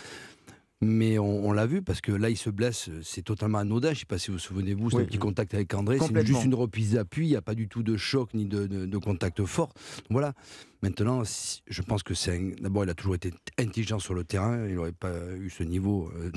Mais 0.84 1.18
on, 1.18 1.52
l'a 1.52 1.66
vu 1.66 1.82
parce 1.82 2.00
que 2.00 2.12
là, 2.12 2.30
il 2.30 2.36
se 2.36 2.50
blesse, 2.50 2.90
c'est 3.02 3.22
totalement 3.22 3.58
anodin. 3.58 3.88
Je 3.88 3.94
ne 3.94 3.98
sais 4.00 4.06
pas 4.06 4.18
si 4.18 4.28
vous 4.28 4.34
vous 4.34 4.38
souvenez-vous, 4.38 4.90
c'est 4.90 4.98
un 4.98 5.04
petit 5.04 5.18
contact 5.18 5.54
avec 5.54 5.72
André, 5.74 5.98
c'est 5.98 6.26
juste 6.26 6.44
une 6.44 6.54
reprise 6.54 6.92
d'appui, 6.92 7.26
il 7.26 7.30
n'y 7.30 7.36
a 7.36 7.42
pas 7.42 7.54
du 7.54 7.68
tout 7.68 7.82
de 7.82 7.96
choc 7.96 8.34
ni 8.34 8.46
de, 8.46 8.98
contact 8.98 9.44
fort. 9.44 9.72
Voilà. 10.10 10.32
Maintenant, 10.82 11.22
je 11.24 11.82
pense 11.82 12.02
que 12.02 12.12
c'est 12.12 12.38
d'abord, 12.60 12.84
il 12.84 12.90
a 12.90 12.94
toujours 12.94 13.14
été 13.14 13.32
intelligent 13.58 13.98
sur 13.98 14.12
le 14.12 14.22
terrain. 14.22 14.66
Il 14.68 14.74
n'aurait 14.74 14.92
pas 14.92 15.12
eu 15.40 15.48
ce 15.48 15.62
niveau 15.62 16.10
euh, 16.14 16.30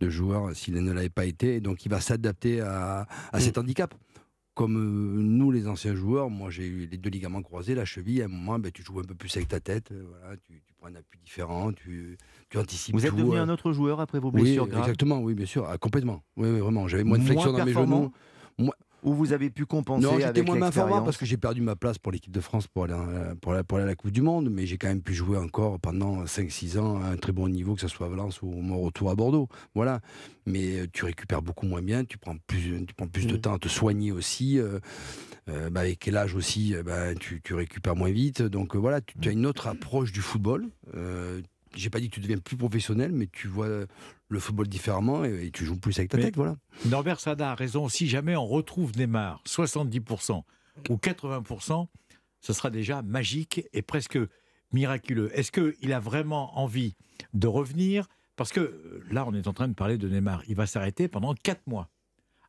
de, 0.00 0.10
joueur 0.10 0.54
s'il 0.54 0.74
ne 0.74 0.92
l'avait 0.92 1.08
pas 1.08 1.24
été. 1.24 1.60
Donc, 1.60 1.86
il 1.86 1.88
va 1.88 2.00
s'adapter 2.00 2.60
à, 2.60 3.06
mm. 3.32 3.40
cet 3.40 3.56
handicap 3.56 3.94
comme 4.62 4.76
euh, 4.76 5.20
nous, 5.20 5.50
les 5.50 5.66
anciens 5.66 5.96
joueurs, 5.96 6.30
moi 6.30 6.48
j'ai 6.48 6.64
eu 6.64 6.86
les 6.86 6.96
deux 6.96 7.10
ligaments 7.10 7.42
croisés, 7.42 7.74
la 7.74 7.84
cheville, 7.84 8.22
à 8.22 8.26
un 8.26 8.28
moment, 8.28 8.60
ben, 8.60 8.70
tu 8.70 8.84
joues 8.84 9.00
un 9.00 9.02
peu 9.02 9.16
plus 9.16 9.36
avec 9.36 9.48
ta 9.48 9.58
tête, 9.58 9.90
euh, 9.90 10.04
voilà, 10.08 10.36
tu, 10.36 10.62
prends 10.78 10.86
un 10.86 10.94
appui 10.94 11.18
différent, 11.24 11.72
tu, 11.72 12.16
tu 12.48 12.58
anticipes. 12.58 12.94
Vous 12.94 13.04
êtes 13.04 13.12
devenu 13.12 13.38
euh. 13.38 13.42
un 13.42 13.48
autre 13.48 13.72
joueur 13.72 13.98
après 13.98 14.20
vos 14.20 14.30
blessures 14.30 14.68
oui, 14.70 14.78
Exactement, 14.78 15.18
oui, 15.20 15.34
bien 15.34 15.46
sûr, 15.46 15.66
ah, 15.68 15.78
complètement. 15.78 16.22
Oui, 16.36 16.60
vraiment. 16.60 16.86
J'avais 16.86 17.02
moins 17.02 17.18
de 17.18 17.24
flexion 17.24 17.50
dans 17.50 17.64
mes 17.64 17.72
genoux. 17.72 18.12
Où 19.02 19.14
vous 19.14 19.32
avez 19.32 19.50
pu 19.50 19.66
compenser 19.66 20.06
Non, 20.06 20.18
j'étais 20.18 20.42
moins 20.42 20.58
performant 20.58 21.02
parce 21.02 21.16
que 21.16 21.26
j'ai 21.26 21.36
perdu 21.36 21.60
ma 21.60 21.76
place 21.76 21.98
pour 21.98 22.12
l'équipe 22.12 22.32
de 22.32 22.40
France 22.40 22.66
pour 22.66 22.84
aller, 22.84 22.94
pour, 23.40 23.52
aller, 23.52 23.64
pour 23.64 23.78
à 23.78 23.84
la 23.84 23.94
Coupe 23.94 24.10
du 24.10 24.22
Monde, 24.22 24.48
mais 24.50 24.66
j'ai 24.66 24.78
quand 24.78 24.88
même 24.88 25.02
pu 25.02 25.14
jouer 25.14 25.38
encore 25.38 25.78
pendant 25.80 26.24
5-6 26.24 26.78
ans 26.78 27.02
à 27.02 27.06
un 27.06 27.16
très 27.16 27.32
bon 27.32 27.48
niveau, 27.48 27.74
que 27.74 27.80
ce 27.80 27.88
soit 27.88 28.06
à 28.06 28.10
Valence 28.10 28.42
ou 28.42 28.52
au 28.52 28.80
retour 28.80 29.10
à 29.10 29.14
Bordeaux. 29.14 29.48
Voilà. 29.74 30.00
Mais 30.46 30.80
euh, 30.80 30.86
tu 30.92 31.04
récupères 31.04 31.42
beaucoup 31.42 31.66
moins 31.66 31.82
bien, 31.82 32.04
tu 32.04 32.18
prends 32.18 32.36
plus, 32.46 32.84
tu 32.86 32.94
prends 32.94 33.08
plus 33.08 33.26
de 33.26 33.36
mm. 33.36 33.40
temps 33.40 33.54
à 33.54 33.58
te 33.58 33.68
soigner 33.68 34.12
aussi. 34.12 34.58
Euh, 34.58 34.78
euh, 35.48 35.70
bah, 35.70 35.80
avec 35.80 36.06
l'âge 36.06 36.34
aussi, 36.34 36.74
bah, 36.84 37.14
tu, 37.16 37.40
tu, 37.42 37.54
récupères 37.54 37.96
moins 37.96 38.10
vite. 38.10 38.42
Donc 38.42 38.76
voilà, 38.76 39.00
tu, 39.00 39.18
tu, 39.18 39.28
as 39.28 39.32
une 39.32 39.46
autre 39.46 39.66
approche 39.66 40.12
du 40.12 40.20
football 40.20 40.68
j'ai 41.74 41.90
pas 41.90 42.00
dit 42.00 42.08
que 42.08 42.14
tu 42.14 42.20
deviens 42.20 42.38
plus 42.38 42.56
professionnel, 42.56 43.12
mais 43.12 43.26
tu 43.26 43.48
vois 43.48 43.68
le 44.28 44.38
football 44.38 44.68
différemment 44.68 45.24
et, 45.24 45.50
tu 45.52 45.64
joues 45.64 45.78
plus 45.78 45.98
avec 45.98 46.10
ta 46.10 46.18
tête, 46.18 46.36
voilà. 46.36 46.56
Norbert 46.86 47.20
Sada 47.20 47.52
a 47.52 47.54
raison. 47.54 47.88
Si 47.88 48.08
jamais 48.08 48.36
on 48.36 48.46
retrouve 48.46 48.96
Neymar 48.96 49.42
70% 49.46 50.42
ou 50.88 50.96
80%, 50.96 51.86
ce 52.40 52.52
sera 52.52 52.70
déjà 52.70 53.02
magique 53.02 53.62
et 53.72 53.82
presque 53.82 54.18
miraculeux. 54.72 55.30
Est-ce 55.38 55.52
qu'il 55.52 55.92
a 55.92 56.00
vraiment 56.00 56.58
envie 56.58 56.96
de 57.34 57.46
revenir? 57.46 58.08
Parce 58.36 58.52
que 58.52 58.60
euh, 58.60 59.04
là, 59.10 59.24
on 59.26 59.34
est 59.34 59.46
en 59.46 59.52
train 59.52 59.68
de 59.68 59.74
parler 59.74 59.98
de 59.98 60.08
Neymar. 60.08 60.42
Il 60.48 60.56
va 60.56 60.66
s'arrêter 60.66 61.08
pendant 61.08 61.34
4 61.34 61.66
mois. 61.66 61.88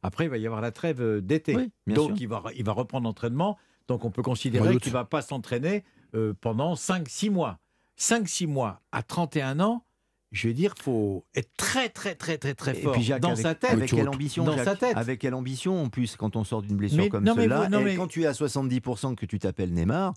Après, 0.02 0.26
il 0.26 0.30
va 0.30 0.38
y 0.38 0.46
avoir 0.46 0.62
la 0.62 0.72
trêve 0.72 1.02
euh, 1.02 1.22
d'été. 1.22 1.56
Donc, 1.88 2.20
il 2.20 2.28
va, 2.28 2.44
il 2.56 2.64
va 2.64 2.72
reprendre 2.72 3.06
l'entraînement. 3.06 3.58
Donc, 3.88 4.06
on 4.06 4.12
peut 4.12 4.22
considérer 4.22 4.78
qu'il 4.78 4.92
ne 4.92 4.98
va 4.98 5.06
pas 5.06 5.22
s'entraîner 5.22 5.84
euh, 6.16 6.34
pendant 6.40 6.74
5-6 6.74 7.30
mois. 7.30 7.60
5-6 8.00 8.48
mois 8.48 8.82
à 8.92 9.04
31 9.04 9.60
ans, 9.60 9.84
je 10.32 10.48
veux 10.48 10.54
dire, 10.54 10.74
faut 10.82 11.26
être 11.36 11.50
très 11.58 11.90
très 11.90 12.16
très 12.16 12.38
très 12.38 12.56
très 12.56 12.74
fort 12.74 12.98
dans 13.22 13.36
sa 13.36 13.54
tête. 13.54 13.72
Avec 13.72 13.92
quelle 13.92 14.10
ambition 14.10 14.44
Dans 14.44 14.58
sa 14.58 14.76
tête. 14.76 14.98
Avec 14.98 15.20
quelle 15.20 15.36
ambition 15.36 15.84
en 15.84 15.90
plus 15.90 16.16
quand 16.16 16.36
on 16.36 16.44
sort 16.44 16.64
d'une 16.64 16.76
blessure 16.76 17.08
comme 17.10 17.26
celle-là 17.26 17.70
Et 17.88 17.96
quand 17.96 18.08
tu 18.08 18.24
es 18.24 18.26
à 18.26 18.32
70% 18.32 19.16
que 19.16 19.26
tu 19.26 19.40
t'appelles 19.40 19.72
Neymar, 19.72 20.14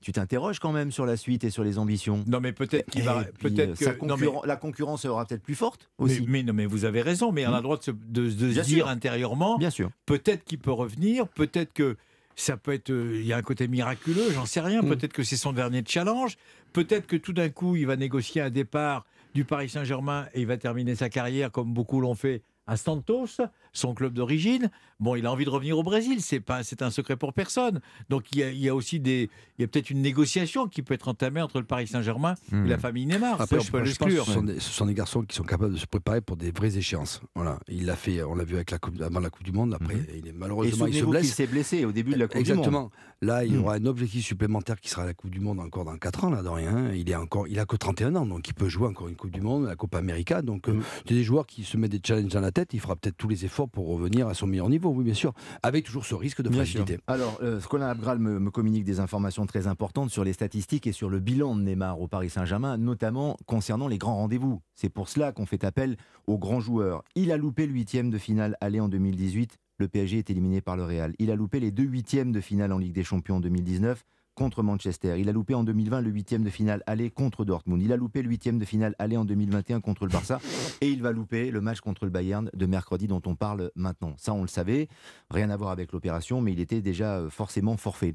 tu 0.00 0.12
t'interroges 0.12 0.60
quand 0.60 0.70
même 0.70 0.92
sur 0.92 1.06
la 1.06 1.16
suite 1.16 1.42
et 1.42 1.50
sur 1.50 1.64
les 1.64 1.76
ambitions. 1.78 2.22
Non, 2.28 2.38
mais 2.40 2.52
peut-être 2.52 2.88
qu'il 2.88 3.02
va, 3.02 3.24
peut-être 3.40 3.82
euh, 3.82 3.94
que 3.94 4.46
la 4.46 4.56
concurrence 4.56 5.02
sera 5.02 5.26
peut-être 5.26 5.42
plus 5.42 5.56
forte 5.56 5.90
aussi. 5.98 6.24
Mais, 6.28 6.44
non, 6.44 6.52
mais 6.52 6.66
vous 6.66 6.84
avez 6.84 7.02
raison. 7.02 7.32
Mais 7.32 7.44
on 7.46 7.50
a 7.50 7.54
le 7.54 7.58
mmh. 7.58 7.62
droit 7.62 7.78
de 7.78 7.82
se, 7.82 7.90
de, 7.90 8.62
dire 8.62 8.86
intérieurement. 8.86 9.58
Bien 9.58 9.70
sûr. 9.70 9.90
Peut-être 10.06 10.44
qu'il 10.44 10.60
peut 10.60 10.70
revenir. 10.70 11.26
Peut-être 11.26 11.72
que 11.72 11.96
ça 12.38 12.56
peut 12.56 12.72
être, 12.72 12.90
euh, 12.90 13.18
il 13.18 13.26
y 13.26 13.32
a 13.32 13.36
un 13.36 13.42
côté 13.42 13.66
miraculeux, 13.66 14.30
j'en 14.32 14.46
sais 14.46 14.60
rien. 14.60 14.82
Mm. 14.82 14.88
Peut-être 14.88 15.12
que 15.12 15.24
c'est 15.24 15.36
son 15.36 15.52
dernier 15.52 15.82
challenge. 15.86 16.36
Peut-être 16.72 17.06
que 17.06 17.16
tout 17.16 17.32
d'un 17.32 17.48
coup, 17.48 17.76
il 17.76 17.86
va 17.86 17.96
négocier 17.96 18.40
un 18.40 18.50
départ 18.50 19.06
du 19.34 19.44
Paris 19.44 19.68
Saint-Germain 19.68 20.26
et 20.34 20.40
il 20.40 20.46
va 20.46 20.56
terminer 20.56 20.94
sa 20.94 21.08
carrière 21.08 21.50
comme 21.50 21.72
beaucoup 21.72 22.00
l'ont 22.00 22.14
fait 22.14 22.42
à 22.68 22.76
Santos, 22.76 23.40
son 23.72 23.94
club 23.94 24.12
d'origine. 24.12 24.70
Bon, 25.00 25.16
il 25.16 25.26
a 25.26 25.32
envie 25.32 25.44
de 25.44 25.50
revenir 25.50 25.78
au 25.78 25.82
Brésil, 25.82 26.20
c'est 26.20 26.40
pas, 26.40 26.62
c'est 26.62 26.82
un 26.82 26.90
secret 26.90 27.16
pour 27.16 27.32
personne. 27.32 27.80
Donc 28.10 28.24
il 28.32 28.58
y 28.58 28.68
a, 28.68 28.74
aussi 28.74 29.00
des, 29.00 29.30
il 29.58 29.62
y 29.62 29.64
a 29.64 29.68
peut-être 29.68 29.90
une 29.90 30.02
négociation 30.02 30.68
qui 30.68 30.82
peut 30.82 30.94
être 30.94 31.08
entamée 31.08 31.40
entre 31.40 31.58
le 31.58 31.64
Paris 31.64 31.86
Saint-Germain 31.86 32.34
et 32.52 32.68
la 32.68 32.76
hmm. 32.76 32.80
famille 32.80 33.06
Neymar. 33.06 33.40
Après, 33.40 33.60
je, 33.60 33.70
peut 33.70 33.80
l'exclure. 33.80 34.26
Ce, 34.26 34.32
ce, 34.32 34.70
sont 34.70 34.86
des 34.86 34.94
garçons 34.94 35.22
qui 35.22 35.34
sont 35.34 35.44
capables 35.44 35.72
de 35.72 35.78
se 35.78 35.86
préparer 35.86 36.20
pour 36.20 36.36
des 36.36 36.50
vraies 36.50 36.76
échéances. 36.76 37.22
Voilà, 37.34 37.58
il 37.68 37.86
l'a 37.86 37.96
fait, 37.96 38.22
on 38.22 38.34
l'a 38.34 38.44
vu 38.44 38.56
avec 38.56 38.70
la 38.70 38.78
coupe, 38.78 39.00
avant 39.00 39.20
la 39.20 39.30
Coupe 39.30 39.44
du 39.44 39.52
Monde. 39.52 39.74
Après, 39.74 39.94
hmm. 39.94 40.06
il 40.16 40.28
est 40.28 40.32
malheureusement 40.32 40.86
il 40.86 40.94
se 40.94 41.04
blesse. 41.04 41.26
Il 41.26 41.32
s'est 41.32 41.46
blessé 41.46 41.84
au 41.86 41.92
début 41.92 42.12
de 42.12 42.18
la 42.18 42.26
Coupe 42.26 42.40
Exactement. 42.40 42.66
du 42.66 42.70
Monde. 42.70 42.90
Là, 43.22 43.44
il 43.44 43.54
y 43.54 43.56
hmm. 43.56 43.62
aura 43.62 43.74
un 43.74 43.86
objectif 43.86 44.26
supplémentaire 44.26 44.78
qui 44.80 44.90
sera 44.90 45.06
la 45.06 45.14
Coupe 45.14 45.30
du 45.30 45.40
Monde 45.40 45.60
encore 45.60 45.84
dans 45.84 45.96
4 45.96 46.24
ans 46.24 46.30
là, 46.30 46.42
de 46.42 46.48
rien. 46.48 46.92
Il 46.92 47.08
est 47.10 47.16
encore, 47.16 47.48
il 47.48 47.58
a 47.58 47.64
que 47.64 47.76
31 47.76 48.14
ans, 48.16 48.26
donc 48.26 48.46
il 48.48 48.54
peut 48.54 48.68
jouer 48.68 48.88
encore 48.88 49.08
une 49.08 49.16
Coupe 49.16 49.30
du 49.30 49.40
Monde, 49.40 49.66
la 49.66 49.76
Coupe 49.76 49.94
América. 49.94 50.42
Donc, 50.42 50.68
euh, 50.68 50.80
a 50.80 51.08
des 51.08 51.22
joueurs 51.22 51.46
qui 51.46 51.64
se 51.64 51.76
mettent 51.76 51.92
des 51.92 52.00
challenges 52.04 52.32
dans 52.32 52.40
la 52.40 52.52
tête 52.52 52.57
il 52.72 52.80
fera 52.80 52.96
peut-être 52.96 53.16
tous 53.16 53.28
les 53.28 53.44
efforts 53.44 53.68
pour 53.68 53.88
revenir 53.88 54.28
à 54.28 54.34
son 54.34 54.46
meilleur 54.46 54.68
niveau, 54.68 54.90
oui, 54.90 55.04
bien 55.04 55.14
sûr, 55.14 55.32
avec 55.62 55.84
toujours 55.84 56.04
ce 56.04 56.14
risque 56.14 56.42
de 56.42 56.50
fragilité. 56.50 56.98
Alors, 57.06 57.38
euh, 57.42 57.60
Abgral 57.80 58.18
me, 58.18 58.38
me, 58.38 58.50
communique 58.50 58.84
des 58.84 59.00
informations 59.00 59.46
très 59.46 59.66
importantes 59.66 60.10
sur 60.10 60.24
les 60.24 60.32
statistiques 60.32 60.86
et 60.86 60.92
sur 60.92 61.08
le 61.08 61.20
bilan 61.20 61.54
de 61.56 61.62
Neymar 61.62 62.00
au 62.00 62.08
Paris 62.08 62.30
Saint-Germain, 62.30 62.76
notamment 62.76 63.36
concernant 63.46 63.88
les 63.88 63.98
grands 63.98 64.16
rendez-vous. 64.16 64.60
C'est 64.74 64.88
pour 64.88 65.08
cela 65.08 65.32
qu'on 65.32 65.46
fait 65.46 65.64
appel 65.64 65.96
aux 66.26 66.38
grands 66.38 66.60
joueurs. 66.60 67.02
Il 67.14 67.32
a 67.32 67.36
loupé 67.36 67.66
le 67.66 67.72
huitième 67.72 68.10
de 68.10 68.18
finale 68.18 68.56
aller 68.60 68.80
en 68.80 68.88
2018. 68.88 69.56
Le 69.78 69.88
PSG 69.88 70.18
est 70.18 70.30
éliminé 70.30 70.60
par 70.60 70.76
le 70.76 70.84
Real. 70.84 71.14
Il 71.18 71.30
a 71.30 71.36
loupé 71.36 71.60
les 71.60 71.70
deux 71.70 71.84
huitièmes 71.84 72.32
de 72.32 72.40
finale 72.40 72.72
en 72.72 72.78
Ligue 72.78 72.94
des 72.94 73.04
Champions 73.04 73.36
en 73.36 73.40
2019 73.40 74.04
contre 74.38 74.62
Manchester. 74.62 75.16
Il 75.18 75.28
a 75.28 75.32
loupé 75.32 75.54
en 75.54 75.64
2020 75.64 76.00
le 76.00 76.10
huitième 76.10 76.44
de 76.44 76.50
finale 76.50 76.84
aller 76.86 77.10
contre 77.10 77.44
Dortmund. 77.44 77.82
Il 77.82 77.92
a 77.92 77.96
loupé 77.96 78.22
le 78.22 78.28
huitième 78.28 78.60
de 78.60 78.64
finale 78.64 78.94
aller 79.00 79.16
en 79.16 79.24
2021 79.24 79.80
contre 79.80 80.04
le 80.04 80.12
Barça. 80.12 80.38
Et 80.80 80.88
il 80.88 81.02
va 81.02 81.10
louper 81.10 81.50
le 81.50 81.60
match 81.60 81.80
contre 81.80 82.04
le 82.04 82.12
Bayern 82.12 82.48
de 82.54 82.66
mercredi 82.66 83.08
dont 83.08 83.20
on 83.26 83.34
parle 83.34 83.72
maintenant. 83.74 84.14
Ça, 84.16 84.32
on 84.32 84.42
le 84.42 84.48
savait. 84.48 84.86
Rien 85.28 85.50
à 85.50 85.56
voir 85.56 85.70
avec 85.70 85.90
l'opération, 85.90 86.40
mais 86.40 86.52
il 86.52 86.60
était 86.60 86.80
déjà 86.80 87.16
euh, 87.16 87.30
forcément 87.30 87.76
forfait. 87.76 88.14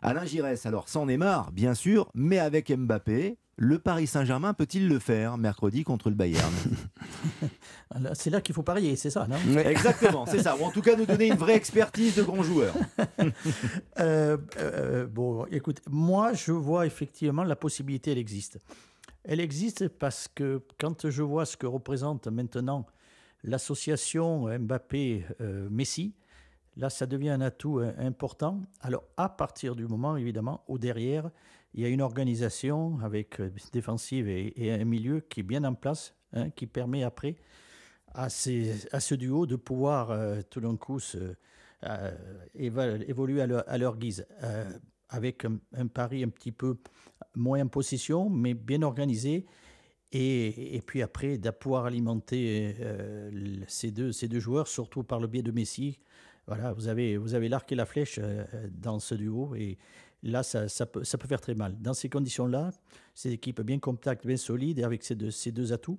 Alain 0.00 0.24
Giresse, 0.24 0.64
alors 0.64 0.88
sans 0.88 1.04
Neymar, 1.04 1.52
bien 1.52 1.74
sûr, 1.74 2.08
mais 2.14 2.38
avec 2.38 2.74
Mbappé, 2.74 3.36
le 3.60 3.80
Paris 3.80 4.06
Saint-Germain 4.06 4.54
peut-il 4.54 4.88
le 4.88 5.00
faire 5.00 5.36
mercredi 5.36 5.82
contre 5.82 6.10
le 6.10 6.14
Bayern? 6.14 6.52
C'est 8.14 8.30
là 8.30 8.40
qu'il 8.40 8.54
faut 8.54 8.62
parier, 8.62 8.94
c'est 8.94 9.10
ça, 9.10 9.26
non? 9.26 9.36
Exactement, 9.58 10.26
c'est 10.26 10.42
ça. 10.42 10.56
Ou 10.56 10.62
en 10.62 10.70
tout 10.70 10.82
cas 10.82 10.94
nous 10.94 11.06
donner 11.06 11.26
une 11.26 11.34
vraie 11.34 11.56
expertise 11.56 12.14
de 12.14 12.22
grands 12.22 12.42
joueurs. 12.42 12.74
Euh, 13.98 14.36
euh, 14.58 15.06
bon, 15.06 15.44
écoute, 15.46 15.80
moi 15.88 16.32
je 16.32 16.52
vois 16.52 16.86
effectivement 16.86 17.42
la 17.42 17.56
possibilité, 17.56 18.12
elle 18.12 18.18
existe. 18.18 18.58
Elle 19.24 19.40
existe 19.40 19.88
parce 19.88 20.28
que 20.28 20.62
quand 20.78 21.10
je 21.10 21.22
vois 21.22 21.44
ce 21.46 21.56
que 21.56 21.66
représente 21.66 22.28
maintenant 22.28 22.86
l'association 23.42 24.46
Mbappé-Messi, 24.58 26.14
là 26.76 26.90
ça 26.90 27.06
devient 27.06 27.30
un 27.30 27.40
atout 27.40 27.80
important. 27.98 28.62
Alors 28.80 29.04
à 29.16 29.28
partir 29.28 29.74
du 29.74 29.86
moment, 29.86 30.16
évidemment, 30.16 30.62
au 30.68 30.78
derrière, 30.78 31.30
il 31.78 31.82
y 31.82 31.84
a 31.84 31.90
une 31.90 32.02
organisation 32.02 32.98
avec 33.04 33.38
euh, 33.38 33.52
défensive 33.72 34.28
et, 34.28 34.72
un 34.72 34.84
milieu 34.84 35.20
qui 35.20 35.40
est 35.40 35.44
bien 35.44 35.62
en 35.62 35.74
place, 35.74 36.12
hein, 36.32 36.50
qui 36.50 36.66
permet 36.66 37.04
après 37.04 37.36
à, 38.14 38.28
ce 38.28 39.14
duo 39.14 39.46
de 39.46 39.54
pouvoir 39.54 40.10
euh, 40.10 40.40
tout 40.50 40.60
d'un 40.60 40.76
coup 40.76 40.98
euh, 41.84 42.12
évoluer 42.56 43.42
à 43.42 43.78
leur, 43.78 43.96
guise. 43.96 44.26
avec 45.08 45.44
un, 45.44 45.86
pari 45.86 46.24
un 46.24 46.30
petit 46.30 46.50
peu 46.50 46.78
moins 47.36 47.62
en 47.62 47.68
possession, 47.68 48.28
mais 48.28 48.54
bien 48.54 48.82
organisé. 48.82 49.46
Et, 50.10 50.82
puis 50.84 51.00
après, 51.02 51.38
de 51.38 51.50
pouvoir 51.50 51.84
alimenter 51.84 52.74
ces, 53.68 53.92
deux, 53.92 54.10
ces 54.10 54.26
deux 54.26 54.40
joueurs, 54.40 54.66
surtout 54.66 55.04
par 55.04 55.20
le 55.20 55.28
biais 55.28 55.42
de 55.42 55.52
Messi. 55.52 56.00
Voilà, 56.48 56.72
vous 56.72 56.88
avez, 56.88 57.18
vous 57.18 57.34
avez 57.34 57.48
l'arc 57.48 57.70
et 57.70 57.76
la 57.76 57.86
flèche 57.86 58.18
dans 58.70 58.98
ce 58.98 59.14
duo. 59.14 59.54
Et, 59.54 59.78
là, 60.22 60.42
ça, 60.42 60.86
peut, 60.86 61.04
faire 61.04 61.40
très 61.40 61.54
mal. 61.54 61.76
Dans 61.80 61.94
ces 61.94 62.08
conditions-là, 62.08 62.70
ces 63.14 63.32
équipes 63.32 63.60
bien 63.62 63.78
compactes, 63.78 64.26
bien 64.26 64.36
solides, 64.36 64.82
avec 64.82 65.02
ces 65.04 65.14
deux, 65.14 65.72
atouts, 65.72 65.98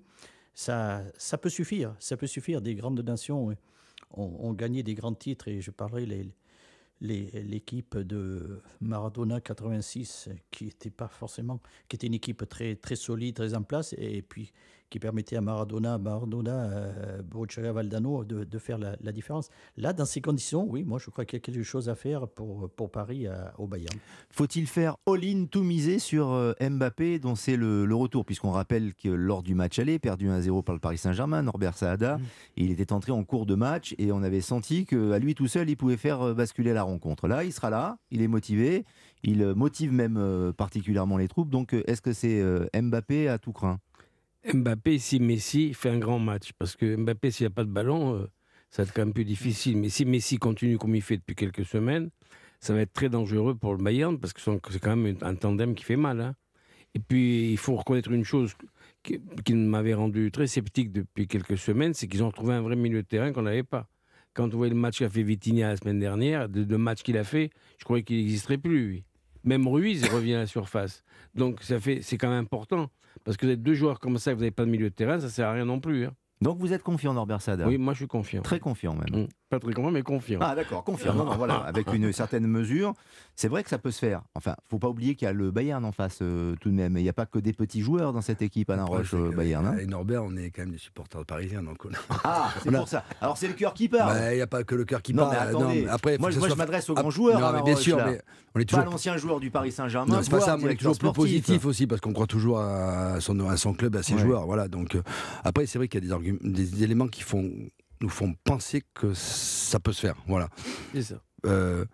ça, 0.54 1.04
peut 1.42 1.50
suffire. 1.50 1.96
Ça 2.00 2.18
peut 2.18 2.28
suffire. 2.28 2.62
Des 2.62 2.76
grandes 2.76 3.00
nations 3.02 3.56
ont, 4.12 4.54
gagné 4.54 4.84
des 4.84 4.96
grands 4.96 5.14
titres, 5.14 5.48
et 5.48 5.62
je 5.62 5.72
parlerai 5.72 6.32
l'équipe 7.02 7.98
de 7.98 8.62
Maradona 8.82 9.40
86 9.40 10.30
qui 10.52 10.68
était 10.68 10.90
pas 10.90 11.08
forcément 11.08 11.62
qui 11.88 11.96
était 11.96 12.08
une 12.08 12.14
équipe 12.14 12.50
très 12.50 12.76
très 12.76 12.98
solide 12.98 13.36
très 13.36 13.54
en 13.54 13.64
place 13.64 13.96
et 13.98 14.22
puis 14.22 14.52
qui 14.90 15.00
permettait 15.00 15.36
à 15.36 15.42
Maradona, 15.42 15.98
Maradona, 15.98 16.52
euh, 16.52 17.72
Valdano 17.72 18.24
de, 18.24 18.44
de 18.44 18.60
faire 18.60 18.78
la, 18.78 19.12
différence. 19.12 19.50
Là, 19.78 19.94
dans 19.94 20.06
ces 20.06 20.22
conditions, 20.22 20.66
oui, 20.68 20.84
moi 20.84 21.00
je 21.00 21.10
crois 21.10 21.26
qu'il 21.26 21.38
y 21.38 21.42
a 21.42 21.44
quelque 21.44 21.64
chose 21.64 21.90
à 21.90 21.96
faire 21.96 22.28
pour, 22.28 22.70
pour 22.70 22.92
Paris 22.92 23.28
au 23.58 23.68
Bayern. 23.68 23.98
Faut-il 24.32 24.68
faire 24.68 24.98
all-in, 25.06 25.46
tout 25.46 25.64
miser 25.64 26.00
sur 26.00 26.32
euh, 26.32 26.54
Mbappé, 26.62 27.20
dont 27.20 27.36
c'est 27.36 27.56
le, 27.56 27.88
retour, 27.94 28.26
puisqu'on 28.26 28.52
rappelle 28.52 28.94
que 28.94 29.10
lors 29.10 29.44
du 29.44 29.56
match 29.56 29.80
aller, 29.80 30.00
perdu 30.00 30.30
1-0 30.30 30.64
par 30.64 30.74
le 30.74 30.80
Paris 30.80 30.98
Saint-Germain, 30.98 31.42
Norbert 31.42 31.76
Saada, 31.76 32.18
mm. 32.18 32.22
il 32.58 32.72
était 32.72 32.94
entré 32.94 33.12
en 33.12 33.24
cours 33.24 33.46
de 33.46 33.56
match 33.56 33.96
et 33.98 34.12
on 34.12 34.24
avait 34.24 34.42
senti 34.42 34.86
qu'à 34.86 35.20
lui 35.20 35.36
tout 35.36 35.48
seul, 35.48 35.70
il 35.70 35.76
pouvait 35.76 35.98
faire 35.98 36.22
euh, 36.22 36.34
basculer 36.34 36.74
la 36.74 36.84
rencontre. 36.84 37.28
Là, 37.28 37.44
il 37.44 37.52
sera 37.52 37.70
là, 37.70 37.98
il 38.12 38.22
est 38.22 38.28
motivé, 38.28 38.86
il 39.24 39.46
motive 39.54 39.92
même 39.92 40.54
particulièrement 40.56 41.18
les 41.18 41.28
troupes. 41.28 41.50
Donc, 41.50 41.74
est-ce 41.74 42.02
que 42.02 42.14
c'est 42.14 42.42
Mbappé 42.74 43.28
à 43.28 43.38
tout 43.38 43.52
craint? 43.52 43.80
Mbappé, 44.46 45.00
si 45.00 45.20
Messi 45.20 45.74
fait 45.74 45.90
un 45.90 46.00
grand 46.00 46.20
match, 46.20 46.54
parce 46.58 46.76
que 46.76 46.96
Mbappé, 46.96 47.32
s'il 47.32 47.46
n'y 47.46 47.52
a 47.52 47.56
pas 47.56 47.64
de 47.66 47.70
ballon, 47.70 48.16
euh, 48.16 48.28
ça 48.70 48.84
va 48.84 48.88
être 48.88 48.96
quand 48.96 49.02
même 49.02 49.14
plus 49.14 49.26
difficile. 49.26 49.78
Mais 49.78 49.90
si 49.90 50.06
Messi 50.06 50.38
continue 50.38 50.78
comme 50.78 50.96
il 50.96 51.02
fait 51.02 51.18
depuis 51.18 51.36
quelques 51.36 51.66
semaines, 51.66 52.10
ça 52.60 52.74
va 52.74 52.82
être 52.82 52.94
très 52.94 53.10
dangereux 53.10 53.56
pour 53.56 53.74
le 53.74 53.84
Bayern, 53.84 54.18
parce 54.20 54.34
que 54.34 54.42
c'est 54.42 54.80
quand 54.80 54.96
même 54.96 55.18
un 55.22 55.36
tandem 55.36 55.76
qui 55.76 55.84
fait 55.84 55.98
mal. 55.98 56.22
Hein. 56.22 56.36
Et 56.96 57.00
puis, 57.00 57.52
il 57.52 57.58
faut 57.58 57.76
reconnaître 57.76 58.12
une 58.12 58.24
chose 58.24 58.54
qui, 59.04 59.54
m'avait 59.54 59.94
rendu 59.94 60.32
très 60.32 60.48
sceptique 60.48 60.92
depuis 60.92 61.28
quelques 61.28 61.58
semaines, 61.58 61.94
c'est 61.94 62.08
qu'ils 62.08 62.24
ont 62.24 62.32
trouvé 62.32 62.54
un 62.54 62.62
vrai 62.62 62.76
milieu 62.76 63.02
de 63.02 63.08
terrain 63.08 63.32
qu'on 63.32 63.44
n'avait 63.44 63.64
pas. 63.64 63.88
Quand 64.34 64.48
vous 64.50 64.58
voyez 64.58 64.74
le 64.74 64.80
match 64.80 65.00
qu'a 65.00 65.10
fait 65.10 65.24
Vitinha 65.24 65.70
la 65.70 65.78
semaine 65.78 66.00
dernière, 66.00 66.48
le 66.48 66.78
match 66.78 67.02
qu'il 67.02 67.18
a 67.18 67.24
fait, 67.24 67.50
je 67.78 67.84
croyais 67.84 68.04
qu'il 68.04 68.18
n'existerait 68.18 68.58
plus. 68.58 69.04
Même 69.44 69.68
Ruiz 69.68 70.06
revient 70.10 70.36
à 70.36 70.40
la 70.40 70.48
surface. 70.48 71.04
Donc 71.36 71.62
ça 71.64 71.80
fait, 71.80 72.02
c'est 72.02 72.18
quand 72.18 72.30
même 72.30 72.44
important. 72.44 72.90
Parce 73.24 73.38
que 73.38 73.46
vous 73.46 73.52
êtes 73.52 73.64
deux 73.64 73.74
joueurs 73.74 74.00
comme 74.00 74.18
ça, 74.18 74.34
vous 74.34 74.40
n'avez 74.40 74.52
pas 74.52 74.66
de 74.66 74.70
milieu 74.70 74.90
de 74.90 74.96
terrain, 74.96 75.20
ça 75.20 75.26
ne 75.26 75.32
sert 75.32 75.48
à 75.48 75.54
rien 75.54 75.66
non 75.66 75.80
plus. 75.80 76.06
Hein. 76.06 76.14
Donc 76.42 76.58
vous 76.60 76.74
êtes 76.74 76.84
confiant, 76.84 77.14
Norbert 77.14 77.42
Sada 77.42 77.68
Oui, 77.68 77.78
moi 77.78 77.94
je 77.94 78.00
suis 78.00 78.08
confiant. 78.08 78.42
Très 78.42 78.60
confiant 78.60 78.96
même. 78.96 79.24
Mmh. 79.24 79.28
Pas 79.50 79.60
très 79.60 79.74
confiant, 79.74 79.92
mais 79.92 80.04
confiant. 80.04 80.40
Ah 80.44 80.54
d'accord, 80.54 80.84
confiant. 80.84 81.14
voilà, 81.36 81.56
avec 81.66 81.92
une 81.92 82.14
certaine 82.14 82.46
mesure. 82.46 82.94
C'est 83.36 83.48
vrai 83.48 83.64
que 83.64 83.70
ça 83.70 83.80
peut 83.80 83.90
se 83.90 83.98
faire. 83.98 84.22
Enfin, 84.36 84.56
faut 84.70 84.78
pas 84.78 84.90
oublier 84.90 85.16
qu'il 85.16 85.26
y 85.26 85.30
a 85.30 85.34
le 85.34 85.50
Bayern 85.50 85.84
en 85.86 85.92
face 85.92 86.20
euh, 86.22 86.56
tout 86.62 86.70
de 86.70 86.76
même. 86.76 86.98
Il 86.98 87.04
n'y 87.04 87.10
a 87.10 87.14
pas 87.14 87.26
que 87.26 87.40
des 87.40 87.54
petits 87.54 87.82
joueurs 87.82 88.14
dans 88.14 88.22
cette 88.22 88.44
équipe, 88.44 88.70
Alain 88.70 88.86
Roche, 88.86 89.16
euh, 89.16 89.32
Bayern. 89.32 89.66
Hein. 89.66 89.78
et 89.80 89.88
Norbert, 89.88 90.24
on 90.24 90.36
est 90.36 90.52
quand 90.52 90.62
même 90.62 90.72
des 90.72 90.78
supporters 90.78 91.26
parisiens. 91.26 91.64
Donc 91.64 91.78
Ah, 92.24 92.54
c'est 92.62 92.72
pour 92.72 92.88
ça. 92.88 93.04
Alors 93.22 93.38
c'est 93.38 93.48
le 93.48 93.56
cœur 93.56 93.74
qui 93.74 93.90
parle. 93.90 94.14
Bah, 94.14 94.34
il 94.34 94.36
n'y 94.36 94.42
a 94.42 94.48
pas 94.48 94.64
que 94.64 94.76
le 94.76 94.86
cœur 94.86 95.02
qui 95.02 95.16
non, 95.16 95.24
parle. 95.24 95.34
Mais 95.34 95.56
attendez, 95.56 95.88
après, 95.88 96.18
moi, 96.20 96.30
je 96.30 96.40
m'adresse 96.54 96.88
aux 96.92 96.94
grands 96.94 97.10
joueurs. 97.10 97.40
Non, 97.40 97.52
mais 97.54 97.64
bien 97.64 97.76
sûr, 97.76 97.98
mais 97.98 98.22
on 98.54 98.60
est 98.60 98.66
toujours 98.66 98.84
pas 98.84 98.92
l'ancien 98.92 99.18
joueur 99.18 99.40
du 99.40 99.50
Paris 99.50 99.72
Saint-Germain. 99.72 100.18
Non, 100.18 100.22
c'est 100.22 100.30
pas 100.30 100.42
ça. 100.42 100.58
On 100.62 100.68
est 100.68 100.76
toujours 100.76 100.98
plus 100.98 101.12
positif 101.12 101.66
aussi 101.66 101.88
parce 101.88 102.02
qu'on 102.02 102.14
croit 102.14 102.28
toujours 102.28 102.60
à 102.60 103.20
son, 103.20 103.50
à 103.50 103.58
son 103.58 103.74
club, 103.74 103.96
à 103.96 104.04
ses 104.04 104.18
joueurs. 104.18 104.46
Voilà. 104.46 104.68
Donc 104.68 104.94
euh, 104.96 105.02
après, 105.44 105.66
c'est 105.66 105.80
vrai 105.80 105.88
qu'il 105.88 106.06
y 106.06 106.12
a 106.14 106.18
des, 106.20 106.38
des 106.44 106.84
éléments 106.84 107.08
qui 107.08 107.24
font 107.24 107.50
nous 108.02 108.10
font 108.10 108.34
penser 108.44 108.84
que 108.94 109.14
ça 109.14 109.80
peut 109.80 109.94
se 109.94 110.02
faire. 110.02 110.16
Voilà. 110.28 110.50
C'est 110.94 111.04
ça. 111.04 111.22
Euh, 111.46 111.86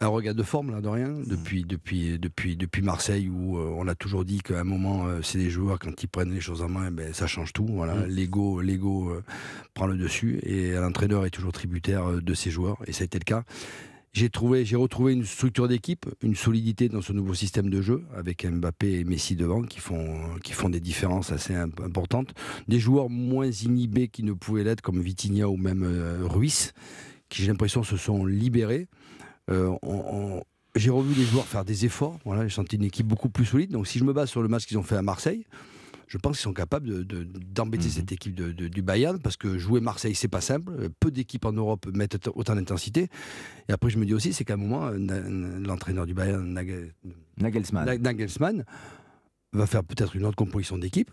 un 0.00 0.08
regard 0.08 0.34
de 0.34 0.42
forme, 0.42 0.72
là, 0.72 0.80
de 0.80 0.88
rien, 0.88 1.14
depuis, 1.26 1.64
depuis, 1.64 2.18
depuis, 2.18 2.56
depuis 2.56 2.82
Marseille, 2.82 3.28
où 3.28 3.58
euh, 3.58 3.74
on 3.76 3.86
a 3.88 3.94
toujours 3.94 4.24
dit 4.24 4.40
qu'à 4.40 4.60
un 4.60 4.64
moment, 4.64 5.06
euh, 5.06 5.22
c'est 5.22 5.38
des 5.38 5.50
joueurs, 5.50 5.78
quand 5.78 6.02
ils 6.02 6.08
prennent 6.08 6.34
les 6.34 6.40
choses 6.40 6.62
en 6.62 6.68
main, 6.68 6.90
ben, 6.90 7.14
ça 7.14 7.26
change 7.26 7.52
tout. 7.52 7.66
Voilà. 7.66 7.94
Mm. 7.94 8.06
L'ego, 8.06 8.60
l'ego 8.60 9.16
prend 9.72 9.86
le 9.86 9.96
dessus, 9.96 10.40
et 10.42 10.72
l'entraîneur 10.72 11.24
est 11.24 11.30
toujours 11.30 11.52
tributaire 11.52 12.20
de 12.20 12.34
ses 12.34 12.50
joueurs, 12.50 12.78
et 12.86 12.92
ça 12.92 13.02
a 13.02 13.04
été 13.04 13.18
le 13.18 13.24
cas. 13.24 13.44
J'ai 14.14 14.30
trouvé, 14.30 14.64
j'ai 14.64 14.76
retrouvé 14.76 15.12
une 15.12 15.24
structure 15.24 15.66
d'équipe, 15.66 16.06
une 16.22 16.36
solidité 16.36 16.88
dans 16.88 17.02
ce 17.02 17.12
nouveau 17.12 17.34
système 17.34 17.68
de 17.68 17.82
jeu 17.82 18.04
avec 18.16 18.46
Mbappé 18.46 19.00
et 19.00 19.04
Messi 19.04 19.34
devant 19.34 19.62
qui 19.62 19.80
font, 19.80 20.38
qui 20.44 20.52
font 20.52 20.68
des 20.68 20.78
différences 20.78 21.32
assez 21.32 21.52
importantes. 21.52 22.32
Des 22.68 22.78
joueurs 22.78 23.10
moins 23.10 23.50
inhibés 23.50 24.06
qui 24.06 24.22
ne 24.22 24.32
pouvaient 24.32 24.62
l'être 24.62 24.82
comme 24.82 25.00
Vitinha 25.00 25.48
ou 25.48 25.56
même 25.56 25.82
euh, 25.82 26.18
Ruiz, 26.22 26.74
qui 27.28 27.42
j'ai 27.42 27.48
l'impression 27.48 27.82
se 27.82 27.96
sont 27.96 28.24
libérés. 28.24 28.86
Euh, 29.50 29.74
j'ai 30.76 30.90
revu 30.90 31.12
les 31.14 31.24
joueurs 31.24 31.46
faire 31.46 31.64
des 31.64 31.84
efforts. 31.84 32.20
Voilà, 32.24 32.46
j'ai 32.46 32.54
senti 32.54 32.76
une 32.76 32.84
équipe 32.84 33.08
beaucoup 33.08 33.30
plus 33.30 33.44
solide. 33.44 33.72
Donc 33.72 33.88
si 33.88 33.98
je 33.98 34.04
me 34.04 34.12
base 34.12 34.30
sur 34.30 34.42
le 34.42 34.48
match 34.48 34.66
qu'ils 34.66 34.78
ont 34.78 34.84
fait 34.84 34.96
à 34.96 35.02
Marseille, 35.02 35.44
je 36.08 36.18
pense 36.18 36.36
qu'ils 36.36 36.42
sont 36.42 36.52
capables 36.52 37.04
d'embêter 37.04 37.84
de, 37.84 37.90
cette 37.90 38.10
mhm. 38.10 38.14
équipe 38.14 38.34
du 38.34 38.82
Bayern 38.82 39.18
parce 39.20 39.36
que 39.36 39.58
jouer 39.58 39.80
Marseille, 39.80 40.14
c'est 40.14 40.28
pas 40.28 40.40
simple. 40.40 40.90
Peu 41.00 41.10
d'équipes 41.10 41.44
en 41.44 41.52
Europe 41.52 41.86
mettent 41.92 42.28
autant 42.34 42.54
d'intensité. 42.54 43.08
Et 43.68 43.72
après, 43.72 43.90
je 43.90 43.98
me 43.98 44.04
dis 44.04 44.14
aussi, 44.14 44.32
c'est 44.32 44.44
qu'à 44.44 44.54
un 44.54 44.58
moment, 44.58 44.90
l'entraîneur 44.90 46.06
du 46.06 46.14
Bayern, 46.14 46.46
Nagelsmann. 47.38 47.98
Nagelsmann 48.00 48.64
va 49.52 49.66
faire 49.66 49.84
peut-être 49.84 50.16
une 50.16 50.24
autre 50.24 50.36
composition 50.36 50.78
d'équipe 50.78 51.10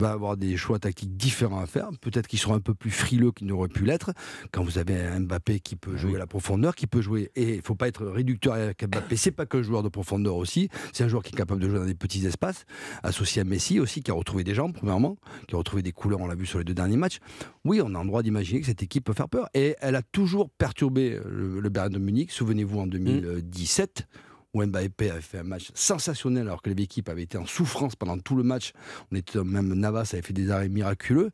va 0.00 0.10
avoir 0.10 0.36
des 0.36 0.56
choix 0.56 0.78
tactiques 0.78 1.16
différents 1.16 1.60
à 1.60 1.66
faire. 1.66 1.90
Peut-être 2.00 2.26
qu'ils 2.26 2.38
seront 2.38 2.54
un 2.54 2.60
peu 2.60 2.74
plus 2.74 2.90
frileux 2.90 3.32
qu'ils 3.32 3.46
n'auraient 3.46 3.68
pu 3.68 3.84
l'être. 3.84 4.12
Quand 4.50 4.64
vous 4.64 4.78
avez 4.78 5.00
un 5.00 5.20
Mbappé 5.20 5.60
qui 5.60 5.76
peut 5.76 5.96
jouer 5.96 6.16
à 6.16 6.18
la 6.18 6.26
profondeur, 6.26 6.74
qui 6.74 6.86
peut 6.86 7.02
jouer. 7.02 7.30
Et 7.36 7.54
il 7.54 7.56
ne 7.58 7.62
faut 7.62 7.74
pas 7.74 7.88
être 7.88 8.06
réducteur 8.06 8.54
avec 8.54 8.82
Mbappé. 8.84 9.16
C'est 9.16 9.30
pas 9.30 9.44
le 9.52 9.62
joueur 9.62 9.82
de 9.82 9.88
profondeur 9.88 10.36
aussi. 10.36 10.68
C'est 10.92 11.04
un 11.04 11.08
joueur 11.08 11.22
qui 11.22 11.32
est 11.34 11.36
capable 11.36 11.60
de 11.60 11.68
jouer 11.68 11.78
dans 11.78 11.84
des 11.84 11.94
petits 11.94 12.26
espaces. 12.26 12.64
Associé 13.02 13.42
à 13.42 13.44
Messi 13.44 13.78
aussi, 13.78 14.02
qui 14.02 14.10
a 14.10 14.14
retrouvé 14.14 14.42
des 14.42 14.54
jambes, 14.54 14.72
premièrement, 14.72 15.16
qui 15.46 15.54
a 15.54 15.58
retrouvé 15.58 15.82
des 15.82 15.92
couleurs, 15.92 16.20
on 16.20 16.26
l'a 16.26 16.34
vu 16.34 16.46
sur 16.46 16.58
les 16.58 16.64
deux 16.64 16.74
derniers 16.74 16.96
matchs. 16.96 17.18
Oui, 17.64 17.80
on 17.84 17.94
a 17.94 18.00
le 18.00 18.06
droit 18.06 18.22
d'imaginer 18.22 18.60
que 18.60 18.66
cette 18.66 18.82
équipe 18.82 19.04
peut 19.04 19.12
faire 19.12 19.28
peur. 19.28 19.48
Et 19.54 19.76
elle 19.80 19.96
a 19.96 20.02
toujours 20.02 20.50
perturbé 20.50 21.20
le, 21.28 21.60
le 21.60 21.68
Bayern 21.68 21.92
de 21.92 21.98
Munich. 21.98 22.32
Souvenez-vous 22.32 22.80
en 22.80 22.86
2017 22.86 24.06
où 24.54 24.64
Mbappé 24.64 25.10
avait 25.10 25.20
fait 25.20 25.38
un 25.38 25.44
match 25.44 25.70
sensationnel 25.74 26.46
alors 26.48 26.62
que 26.62 26.70
l'équipe 26.70 27.08
avait 27.08 27.22
été 27.22 27.38
en 27.38 27.46
souffrance 27.46 27.96
pendant 27.96 28.18
tout 28.18 28.36
le 28.36 28.42
match. 28.42 28.72
On 29.12 29.16
était 29.16 29.42
même 29.42 29.72
Navas 29.74 30.10
avait 30.12 30.22
fait 30.22 30.32
des 30.32 30.50
arrêts 30.50 30.68
miraculeux. 30.68 31.30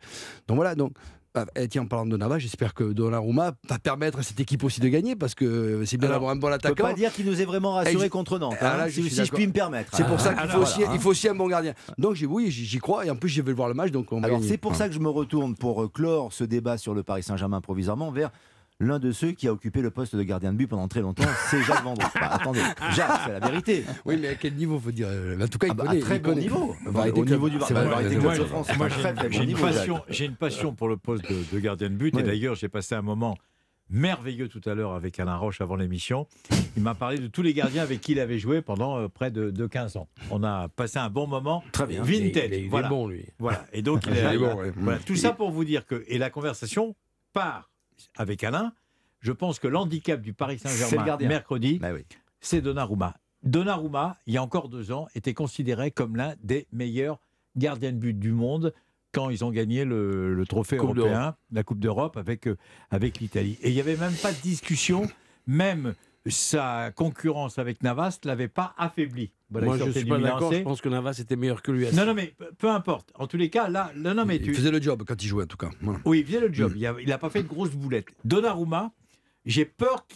Donc 0.49 0.56
voilà, 0.56 0.75
donc 0.75 0.92
ah, 1.38 1.44
eh, 1.54 1.68
tiens, 1.68 1.82
en 1.82 1.87
parlant 1.87 2.06
de 2.06 2.16
Navas, 2.16 2.38
j'espère 2.38 2.73
que 2.73 2.85
Donnarumma 2.85 3.52
va 3.68 3.78
permettre 3.78 4.20
à 4.20 4.23
cette 4.23 4.40
équipe 4.40 4.64
aussi 4.64 4.80
de 4.80 4.88
gagner 4.88 5.16
parce 5.16 5.35
que 5.35 5.85
c'est 5.85 5.99
bien 5.99 6.08
d'avoir 6.08 6.30
un 6.30 6.37
bon 6.37 6.49
attaquant. 6.49 6.75
Je 6.75 6.82
peux 6.82 6.88
pas 6.88 6.94
dire 6.94 7.12
qu'il 7.12 7.26
nous 7.26 7.40
est 7.40 7.44
vraiment 7.44 7.75
rassuré 7.75 8.06
Eh, 8.06 8.08
contre 8.08 8.38
Nantes, 8.38 8.56
ah, 8.61 8.75
hein, 8.75 8.76
là, 8.78 8.88
je 8.88 9.02
si, 9.02 9.25
je 9.25 9.30
puis 9.30 9.46
me 9.46 9.52
permettre. 9.52 9.94
C'est 9.94 10.06
pour 10.06 10.18
ça 10.18 10.30
qu'il 10.30 10.38
Ah, 10.38 10.49
faut, 10.49 10.58
voilà, 10.61 10.73
aussi, 10.73 10.85
hein. 10.85 10.90
il 10.94 10.99
faut 10.99 11.11
aussi 11.11 11.28
un 11.28 11.35
bon 11.35 11.46
gardien. 11.49 11.75
Donc 11.99 12.16
oui, 12.26 12.50
j'y 12.50 12.78
crois 12.78 13.04
et 13.04 13.11
en 13.11 13.16
plus 13.16 13.28
je 13.28 13.42
vais 13.42 13.52
voir 13.52 13.68
le 13.68 13.75
match 13.75 13.90
donc 13.90 14.12
on 14.12 14.23
Alors 14.23 14.42
c'est 14.42 14.56
pour 14.56 14.76
ça 14.76 14.88
que 14.88 14.94
je 14.94 14.99
me 14.99 15.11
retourne 15.11 15.54
pour 15.56 15.82
euh, 15.82 15.88
clore 15.88 16.32
ce 16.32 16.44
débat 16.44 16.78
sur 16.78 16.94
le 16.94 17.02
Paris 17.02 17.23
Saint-Germain 17.23 17.61
provisoirement 17.61 18.11
vers 18.11 18.30
l'un 18.80 18.99
de 18.99 19.11
ceux 19.12 19.33
qui 19.33 19.49
a 19.49 19.52
occupé 19.52 19.80
le 19.80 19.90
poste 19.90 20.16
de 20.16 20.23
gardien 20.23 20.52
de 20.52 20.59
but 20.59 20.66
pendant 20.66 20.88
très 20.88 21.00
longtemps, 21.00 21.25
c'est 21.49 21.62
Jacques 21.62 21.83
Vendroux. 21.83 22.06
Bah, 22.21 22.28
attendez, 22.33 22.61
Jacques, 22.95 23.21
c'est 23.26 23.33
la 23.33 23.40
vérité. 23.40 23.85
Oui, 24.04 24.18
mais 24.21 24.28
à 24.28 24.35
quel 24.35 24.54
niveau 24.54 24.78
faut 24.78 24.90
dire 24.90 25.09
euh, 25.11 25.38
En 25.42 25.49
tout 25.49 25.59
cas, 25.59 25.68
il 25.68 25.71
Ah 25.73 25.75
bah, 25.75 25.90
à 25.90 25.97
très 25.97 26.16
il 26.16 26.23
bon 26.23 26.28
connaît. 26.30 26.40
niveau. 26.42 26.76
Au 26.87 27.25
niveau 27.25 27.49
du 27.49 27.59
variété 27.59 28.16
club 28.16 28.38
de 28.38 28.45
France, 28.45 28.68
Moi, 28.76 28.88
j'ai 29.30 29.42
une, 29.42 29.54
passion, 29.56 30.02
j'ai 30.09 30.25
une 30.26 30.37
passion 30.37 30.75
pour 30.75 30.88
le 30.88 30.97
poste 30.97 31.28
de, 31.30 31.37
de 31.54 31.61
gardien 31.61 31.88
de 31.88 31.95
but. 31.95 32.16
Et 32.18 32.23
d'ailleurs, 32.23 32.54
j'ai 32.54 32.68
passé 32.68 32.95
un 32.95 33.02
moment 33.02 33.37
merveilleux 33.88 34.49
tout 34.49 34.61
à 34.68 34.75
l'heure 34.75 34.95
avec 34.95 35.18
Alain 35.21 35.37
Roche 35.37 35.61
avant 35.61 35.76
l'émission. 35.76 36.26
Il 36.76 36.83
m'a 36.83 36.95
parlé 36.95 37.18
de 37.18 37.28
tous 37.28 37.42
les 37.42 37.54
gardiens 37.54 37.83
avec 37.83 38.00
qui 38.00 38.12
il 38.12 38.21
avait 38.21 38.38
joué 38.38 38.61
pendant 38.61 38.99
euh, 38.99 39.09
près 39.09 39.30
de, 39.30 39.50
de 39.50 39.66
15 39.66 39.97
ans. 39.97 40.09
On 40.30 40.42
a 40.42 40.68
passé 40.68 40.99
un 40.99 41.09
bon 41.09 41.26
moment. 41.26 41.62
Très 41.73 41.87
bien. 41.87 42.02
Vintage. 42.02 42.49
Il 42.50 42.66
il 42.66 42.75
est 42.75 42.88
bon, 42.88 43.06
lui. 43.06 43.26
Voilà. 43.38 43.64
Et 43.73 43.83
donc, 43.83 44.06
il 44.06 44.12
est, 44.16 44.35
est 44.35 44.38
bon, 44.38 44.54
ouais. 44.56 44.73
voilà. 44.76 44.99
Tout 44.99 45.16
ça 45.16 45.33
pour 45.33 45.50
vous 45.50 45.64
dire 45.64 45.87
que. 45.87 46.04
Et 46.09 46.18
la 46.18 46.30
conversation 46.30 46.95
part 47.33 47.71
avec 48.16 48.44
Alain. 48.44 48.72
Je 49.20 49.32
pense 49.32 49.58
que 49.58 49.68
l'handicap 49.68 50.20
du 50.20 50.32
Paris 50.32 50.58
Saint-Germain 50.58 51.16
mercredi, 51.18 51.78
Bah 51.78 51.92
oui. 51.92 52.04
c'est 52.40 52.60
Donnarumma. 52.60 53.14
Donnarumma, 53.42 54.18
il 54.26 54.34
y 54.34 54.36
a 54.36 54.42
encore 54.42 54.68
deux 54.68 54.92
ans, 54.92 55.06
était 55.14 55.34
considéré 55.34 55.90
comme 55.90 56.16
l'un 56.16 56.34
des 56.42 56.66
meilleurs 56.72 57.18
gardiens 57.56 57.92
de 57.92 57.96
but 57.98 58.18
du 58.18 58.32
monde 58.32 58.74
quand 59.12 59.30
ils 59.30 59.44
ont 59.44 59.50
gagné 59.50 59.84
le, 59.84 60.34
le 60.34 60.46
trophée 60.46 60.76
Coupe 60.76 60.96
européen, 60.96 61.36
la 61.50 61.62
Coupe 61.62 61.78
d'Europe 61.78 62.16
avec, 62.18 62.46
euh, 62.48 62.56
avec 62.90 63.18
l'Italie. 63.20 63.56
Et 63.62 63.68
il 63.70 63.74
n'y 63.74 63.80
avait 63.80 63.96
même 63.96 64.12
pas 64.14 64.32
de 64.32 64.40
discussion, 64.40 65.06
même 65.46 65.94
sa 66.28 66.90
concurrence 66.95 67.59
avec 67.59 67.83
Navas 67.83 68.18
ne 68.25 68.28
l'avait 68.28 68.49
pas 68.49 68.75
affaibli. 68.78 69.33
Moi, 69.50 69.78
je 69.78 69.90
suis 69.90 70.04
pas 70.04 70.18
d'accord. 70.18 70.50
AC. 70.52 70.59
Je 70.59 70.62
pense 70.64 70.80
que 70.80 70.88
Navas 70.88 71.16
était 71.21 71.37
meilleur 71.37 71.62
que 71.62 71.71
lui. 71.71 71.87
Non, 71.92 72.04
non, 72.06 72.14
mais 72.14 72.35
peu- 72.59 72.68
importe. 72.68 73.12
En 73.14 73.26
tous 73.26 73.37
les 73.37 73.49
cas, 73.50 73.68
là, 73.68 73.92
non, 73.95 74.14
non, 74.14 74.25
mais 74.25 74.37
Il 74.37 74.42
tu, 74.42 74.54
faisait 74.54 74.71
le 74.73 74.83
job 74.83 75.04
quand 75.06 75.23
il 75.23 75.26
jouait 75.28 75.45
en 75.45 75.47
tout 75.47 75.56
cas. 75.56 75.71
Voilà. 75.80 76.00
oui, 76.04 76.21
il 76.21 76.26
faisait 76.26 76.40
le 76.40 76.49
Mm. 76.49 76.54
job. 76.54 76.73
Il 77.00 77.09
n'a 77.09 77.18
pas 77.18 77.30
fait 77.30 77.42
de 77.45 77.49
grosses 77.49 77.71
boulettes. 77.71 78.09
Donnarumma, 78.25 78.92
j'ai 79.45 79.64
peur 79.64 80.06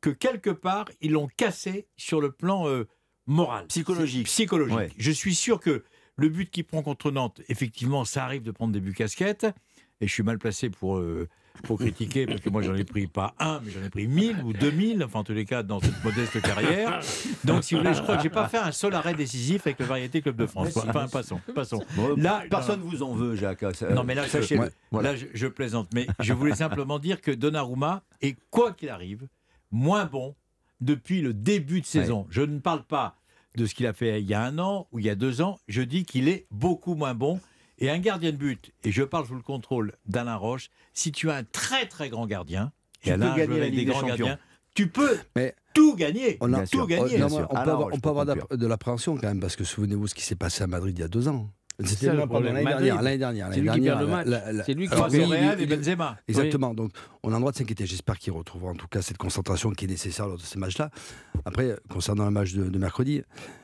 que 0.00 0.10
quelque 0.10 0.50
part, 0.50 0.86
ils 1.02 1.12
l'ont 1.12 1.28
cassé 1.36 1.86
sur 1.96 2.20
le 2.20 2.32
plan 2.32 2.66
euh, 2.68 2.88
moral. 3.26 3.66
Psychologique. 3.66 4.26
Psychologique. 4.26 4.76
Ouais. 4.76 4.90
Je 4.96 5.10
suis 5.10 5.34
sûr 5.34 5.60
que 5.60 5.84
le 6.16 6.28
but 6.28 6.50
qu'il 6.50 6.64
prend 6.64 6.82
contre 6.82 7.10
Nantes, 7.10 7.40
effectivement, 7.48 8.04
ça 8.04 8.24
arrive 8.24 8.42
de 8.42 8.50
prendre 8.50 8.72
des 8.72 8.80
buts 8.80 8.94
casquettes. 8.94 9.46
Et 10.00 10.08
je 10.08 10.12
suis 10.12 10.22
mal 10.24 10.38
placé 10.38 10.70
pour, 10.70 10.96
euh, 10.98 11.28
pour 11.64 11.78
critiquer, 11.78 12.26
parce 12.26 12.40
que 12.40 12.50
moi, 12.50 12.62
j'en 12.62 12.74
ai 12.74 12.84
pris 12.84 13.06
pas 13.06 13.34
un, 13.38 13.60
mais 13.64 13.70
j'en 13.70 13.82
ai 13.84 13.88
pris 13.90 14.06
mille 14.08 14.36
ou 14.44 14.52
deux 14.52 14.70
mille, 14.70 15.02
enfin, 15.04 15.20
en 15.20 15.24
tous 15.24 15.32
les 15.32 15.44
cas, 15.44 15.62
dans 15.62 15.80
cette 15.80 16.02
modeste 16.04 16.40
carrière. 16.42 17.00
Donc, 17.44 17.62
si 17.64 17.74
vous 17.74 17.80
voulez, 17.82 17.94
je 17.94 18.02
crois 18.02 18.16
que 18.16 18.22
j'ai 18.22 18.30
pas 18.30 18.48
fait 18.48 18.58
un 18.58 18.72
seul 18.72 18.94
arrêt 18.94 19.14
décisif 19.14 19.66
avec 19.66 19.78
le 19.78 19.84
Variété 19.86 20.22
Club 20.22 20.36
de 20.36 20.46
France. 20.46 20.76
Enfin, 20.76 21.06
passons, 21.08 21.40
passons. 21.54 21.82
Là, 22.16 22.42
personne 22.50 22.80
ne 22.80 22.84
vous 22.84 23.02
en 23.02 23.14
veut, 23.14 23.36
Jacques. 23.36 23.64
ça- 23.74 23.90
Non, 23.90 24.02
mais 24.04 24.14
là, 24.14 24.26
sachez-le. 24.26 24.60
ouais, 24.62 24.70
Voilà. 24.90 25.12
Là, 25.12 25.16
je, 25.18 25.26
je 25.32 25.46
plaisante, 25.46 25.88
mais 25.94 26.06
je 26.20 26.32
voulais 26.32 26.54
simplement 26.54 26.98
dire 26.98 27.20
que 27.20 27.30
Donnarumma 27.30 28.02
est, 28.20 28.36
quoi 28.50 28.72
qu'il 28.72 28.88
arrive, 28.88 29.28
moins 29.70 30.04
bon 30.06 30.34
depuis 30.80 31.20
le 31.20 31.32
début 31.32 31.80
de 31.80 31.86
saison. 31.86 32.26
Je 32.30 32.42
ne 32.42 32.58
parle 32.58 32.82
pas 32.82 33.16
de 33.56 33.66
ce 33.66 33.74
qu'il 33.74 33.86
a 33.86 33.92
fait 33.92 34.20
il 34.20 34.26
y 34.28 34.34
a 34.34 34.42
un 34.42 34.58
an 34.58 34.88
ou 34.92 34.98
il 34.98 35.04
y 35.04 35.10
a 35.10 35.14
deux 35.14 35.42
ans, 35.42 35.58
je 35.68 35.82
dis 35.82 36.04
qu'il 36.04 36.26
est 36.28 36.46
beaucoup 36.50 36.94
moins 36.94 37.14
bon. 37.14 37.38
Et 37.82 37.90
un 37.90 37.98
gardien 37.98 38.30
de 38.32 38.36
but, 38.36 38.72
et 38.84 38.92
je 38.92 39.02
parle 39.02 39.26
sous 39.26 39.34
le 39.34 39.42
contrôle 39.42 39.92
d'Alain 40.06 40.36
Roche, 40.36 40.70
si 40.94 41.12
tu 41.12 41.30
as 41.30 41.34
un 41.34 41.44
très 41.44 41.86
très 41.86 42.08
grand 42.08 42.26
gardien, 42.26 42.72
Tu 43.02 43.08
et 43.10 43.12
peux 43.14 43.22
Alain 43.22 43.36
gagner 43.36 43.56
la 43.58 43.62
avec 43.66 43.70
Ligue 43.74 43.80
des 43.80 43.84
des 43.86 43.90
grands 43.90 44.00
champions. 44.00 44.26
gardiens, 44.26 44.38
tu 44.74 44.88
peux 44.88 45.18
Mais 45.36 45.54
tout 45.74 45.96
gagner. 45.96 46.38
on 46.40 46.52
a- 46.54 46.64
tout 46.66 46.86
gagner. 46.86 47.20
Oh, 47.22 47.26
on 47.50 47.54
peut 47.54 47.70
avoir, 47.70 47.88
je 47.90 47.94
on 47.94 47.96
peux 47.96 48.00
peut 48.00 48.08
avoir 48.08 48.24
conclure. 48.26 48.46
d'app- 48.48 48.58
de 48.58 48.66
l'appréhension 48.66 49.16
quand 49.16 49.26
même, 49.26 49.40
parce 49.40 49.56
que 49.56 49.64
souvenez-vous 49.64 50.06
ce 50.06 50.14
qui 50.14 50.22
s'est 50.22 50.36
passé 50.36 50.62
à 50.62 50.66
Madrid 50.68 50.96
il 50.96 51.00
y 51.00 51.04
a 51.04 51.08
deux 51.08 51.26
ans. 51.28 51.50
C'était 51.84 52.12
le 52.12 52.18
l'année 52.18 52.62
dernière. 52.64 53.02
L'année 53.02 53.18
dernière. 53.18 53.48
c'est 53.52 53.60
lui 53.60 53.70
qui 53.70 53.80
perd 53.80 54.00
le 54.00 54.06
match. 54.06 54.26
C'est 54.66 54.74
lui 54.74 54.86
qui 54.88 54.94
oui, 54.94 55.24
Real 55.24 55.56
il- 55.60 55.72
et 55.72 55.76
Benzema. 55.76 56.18
Exactement. 56.28 56.74
Donc, 56.74 56.92
on 57.24 57.30
a 57.30 57.32
le 57.32 57.38
droit 57.40 57.50
de 57.50 57.56
s'inquiéter. 57.56 57.86
J'espère 57.86 58.18
qu'il 58.18 58.32
retrouvera 58.32 58.70
en 58.70 58.74
tout 58.76 58.86
cas 58.86 59.02
cette 59.02 59.16
concentration 59.16 59.70
qui 59.72 59.86
est 59.86 59.88
nécessaire 59.88 60.28
lors 60.28 60.36
de 60.36 60.42
ces 60.42 60.58
matchs-là. 60.60 60.90
Après, 61.44 61.74
concernant 61.88 62.26
le 62.26 62.30
match 62.30 62.52
de, 62.52 62.68
de 62.68 62.78
mercredi, 62.78 63.22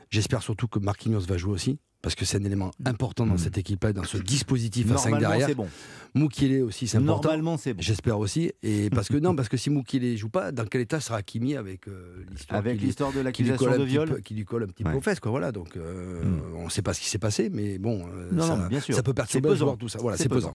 j'espère 0.09 0.41
surtout 0.41 0.67
que 0.67 0.79
Marquinhos 0.79 1.21
va 1.21 1.37
jouer 1.37 1.53
aussi. 1.53 1.79
Parce 2.01 2.15
que 2.15 2.23
c'est 2.23 2.37
un 2.37 2.43
élément 2.45 2.71
important 2.85 3.25
dans 3.25 3.33
Mm. 3.33 3.39
cette 3.39 3.57
équipe-là, 3.57 3.91
dans 3.91 4.05
ce 4.05 4.17
dispositif 4.17 4.89
à 4.91 4.97
5 4.97 5.09
Normalement, 5.09 5.29
derrière. 5.31 5.47
c'est 5.49 5.53
bon. 5.55 5.67
Moukile 6.15 6.63
aussi, 6.63 6.87
c'est 6.87 6.97
important. 6.97 7.27
Normalement, 7.27 7.57
c'est 7.57 7.73
bon. 7.73 7.81
J'espère 7.81 8.17
aussi. 8.19 8.51
Et 8.63 8.89
parce 9.03 9.09
que 9.09 9.17
non, 9.17 9.35
parce 9.35 9.49
que 9.49 9.57
si 9.57 9.69
Moukile 9.69 10.17
joue 10.17 10.29
pas, 10.29 10.53
dans 10.53 10.63
quel 10.65 10.79
état 10.81 11.01
sera 11.01 11.17
Hakimi 11.17 11.57
avec 11.57 11.89
euh, 11.89 12.23
l'histoire 12.31 12.57
Avec 12.59 12.79
l'histoire 12.81 13.11
de 13.11 13.19
l'accusation 13.19 13.77
de 13.77 13.83
viol. 13.83 14.07
peu, 14.09 14.19
qui 14.21 14.33
lui 14.33 14.45
colle 14.45 14.63
un 14.63 14.67
petit 14.67 14.83
Ouais. 14.85 14.91
peu 14.93 14.97
aux 14.97 15.01
fesses, 15.01 15.19
quoi. 15.19 15.29
Voilà. 15.31 15.51
Donc, 15.51 15.75
euh, 15.75 16.23
Mm. 16.23 16.41
on 16.59 16.65
ne 16.65 16.69
sait 16.69 16.81
pas 16.81 16.93
ce 16.93 17.01
qui 17.01 17.09
s'est 17.09 17.19
passé, 17.19 17.49
mais 17.51 17.77
bon, 17.77 18.05
euh, 18.07 18.29
Non, 18.31 18.47
ça, 18.47 18.55
non, 18.55 18.67
bien 18.67 18.79
sûr. 18.79 18.95
ça 18.95 19.03
peut 19.03 19.13
perturber 19.13 19.49
le 19.49 19.55
joueur, 19.55 19.77
tout 19.77 19.89
ça. 19.89 19.99
Voilà, 19.99 20.15
C'est 20.15 20.23
c'est 20.23 20.29
pesant. 20.29 20.47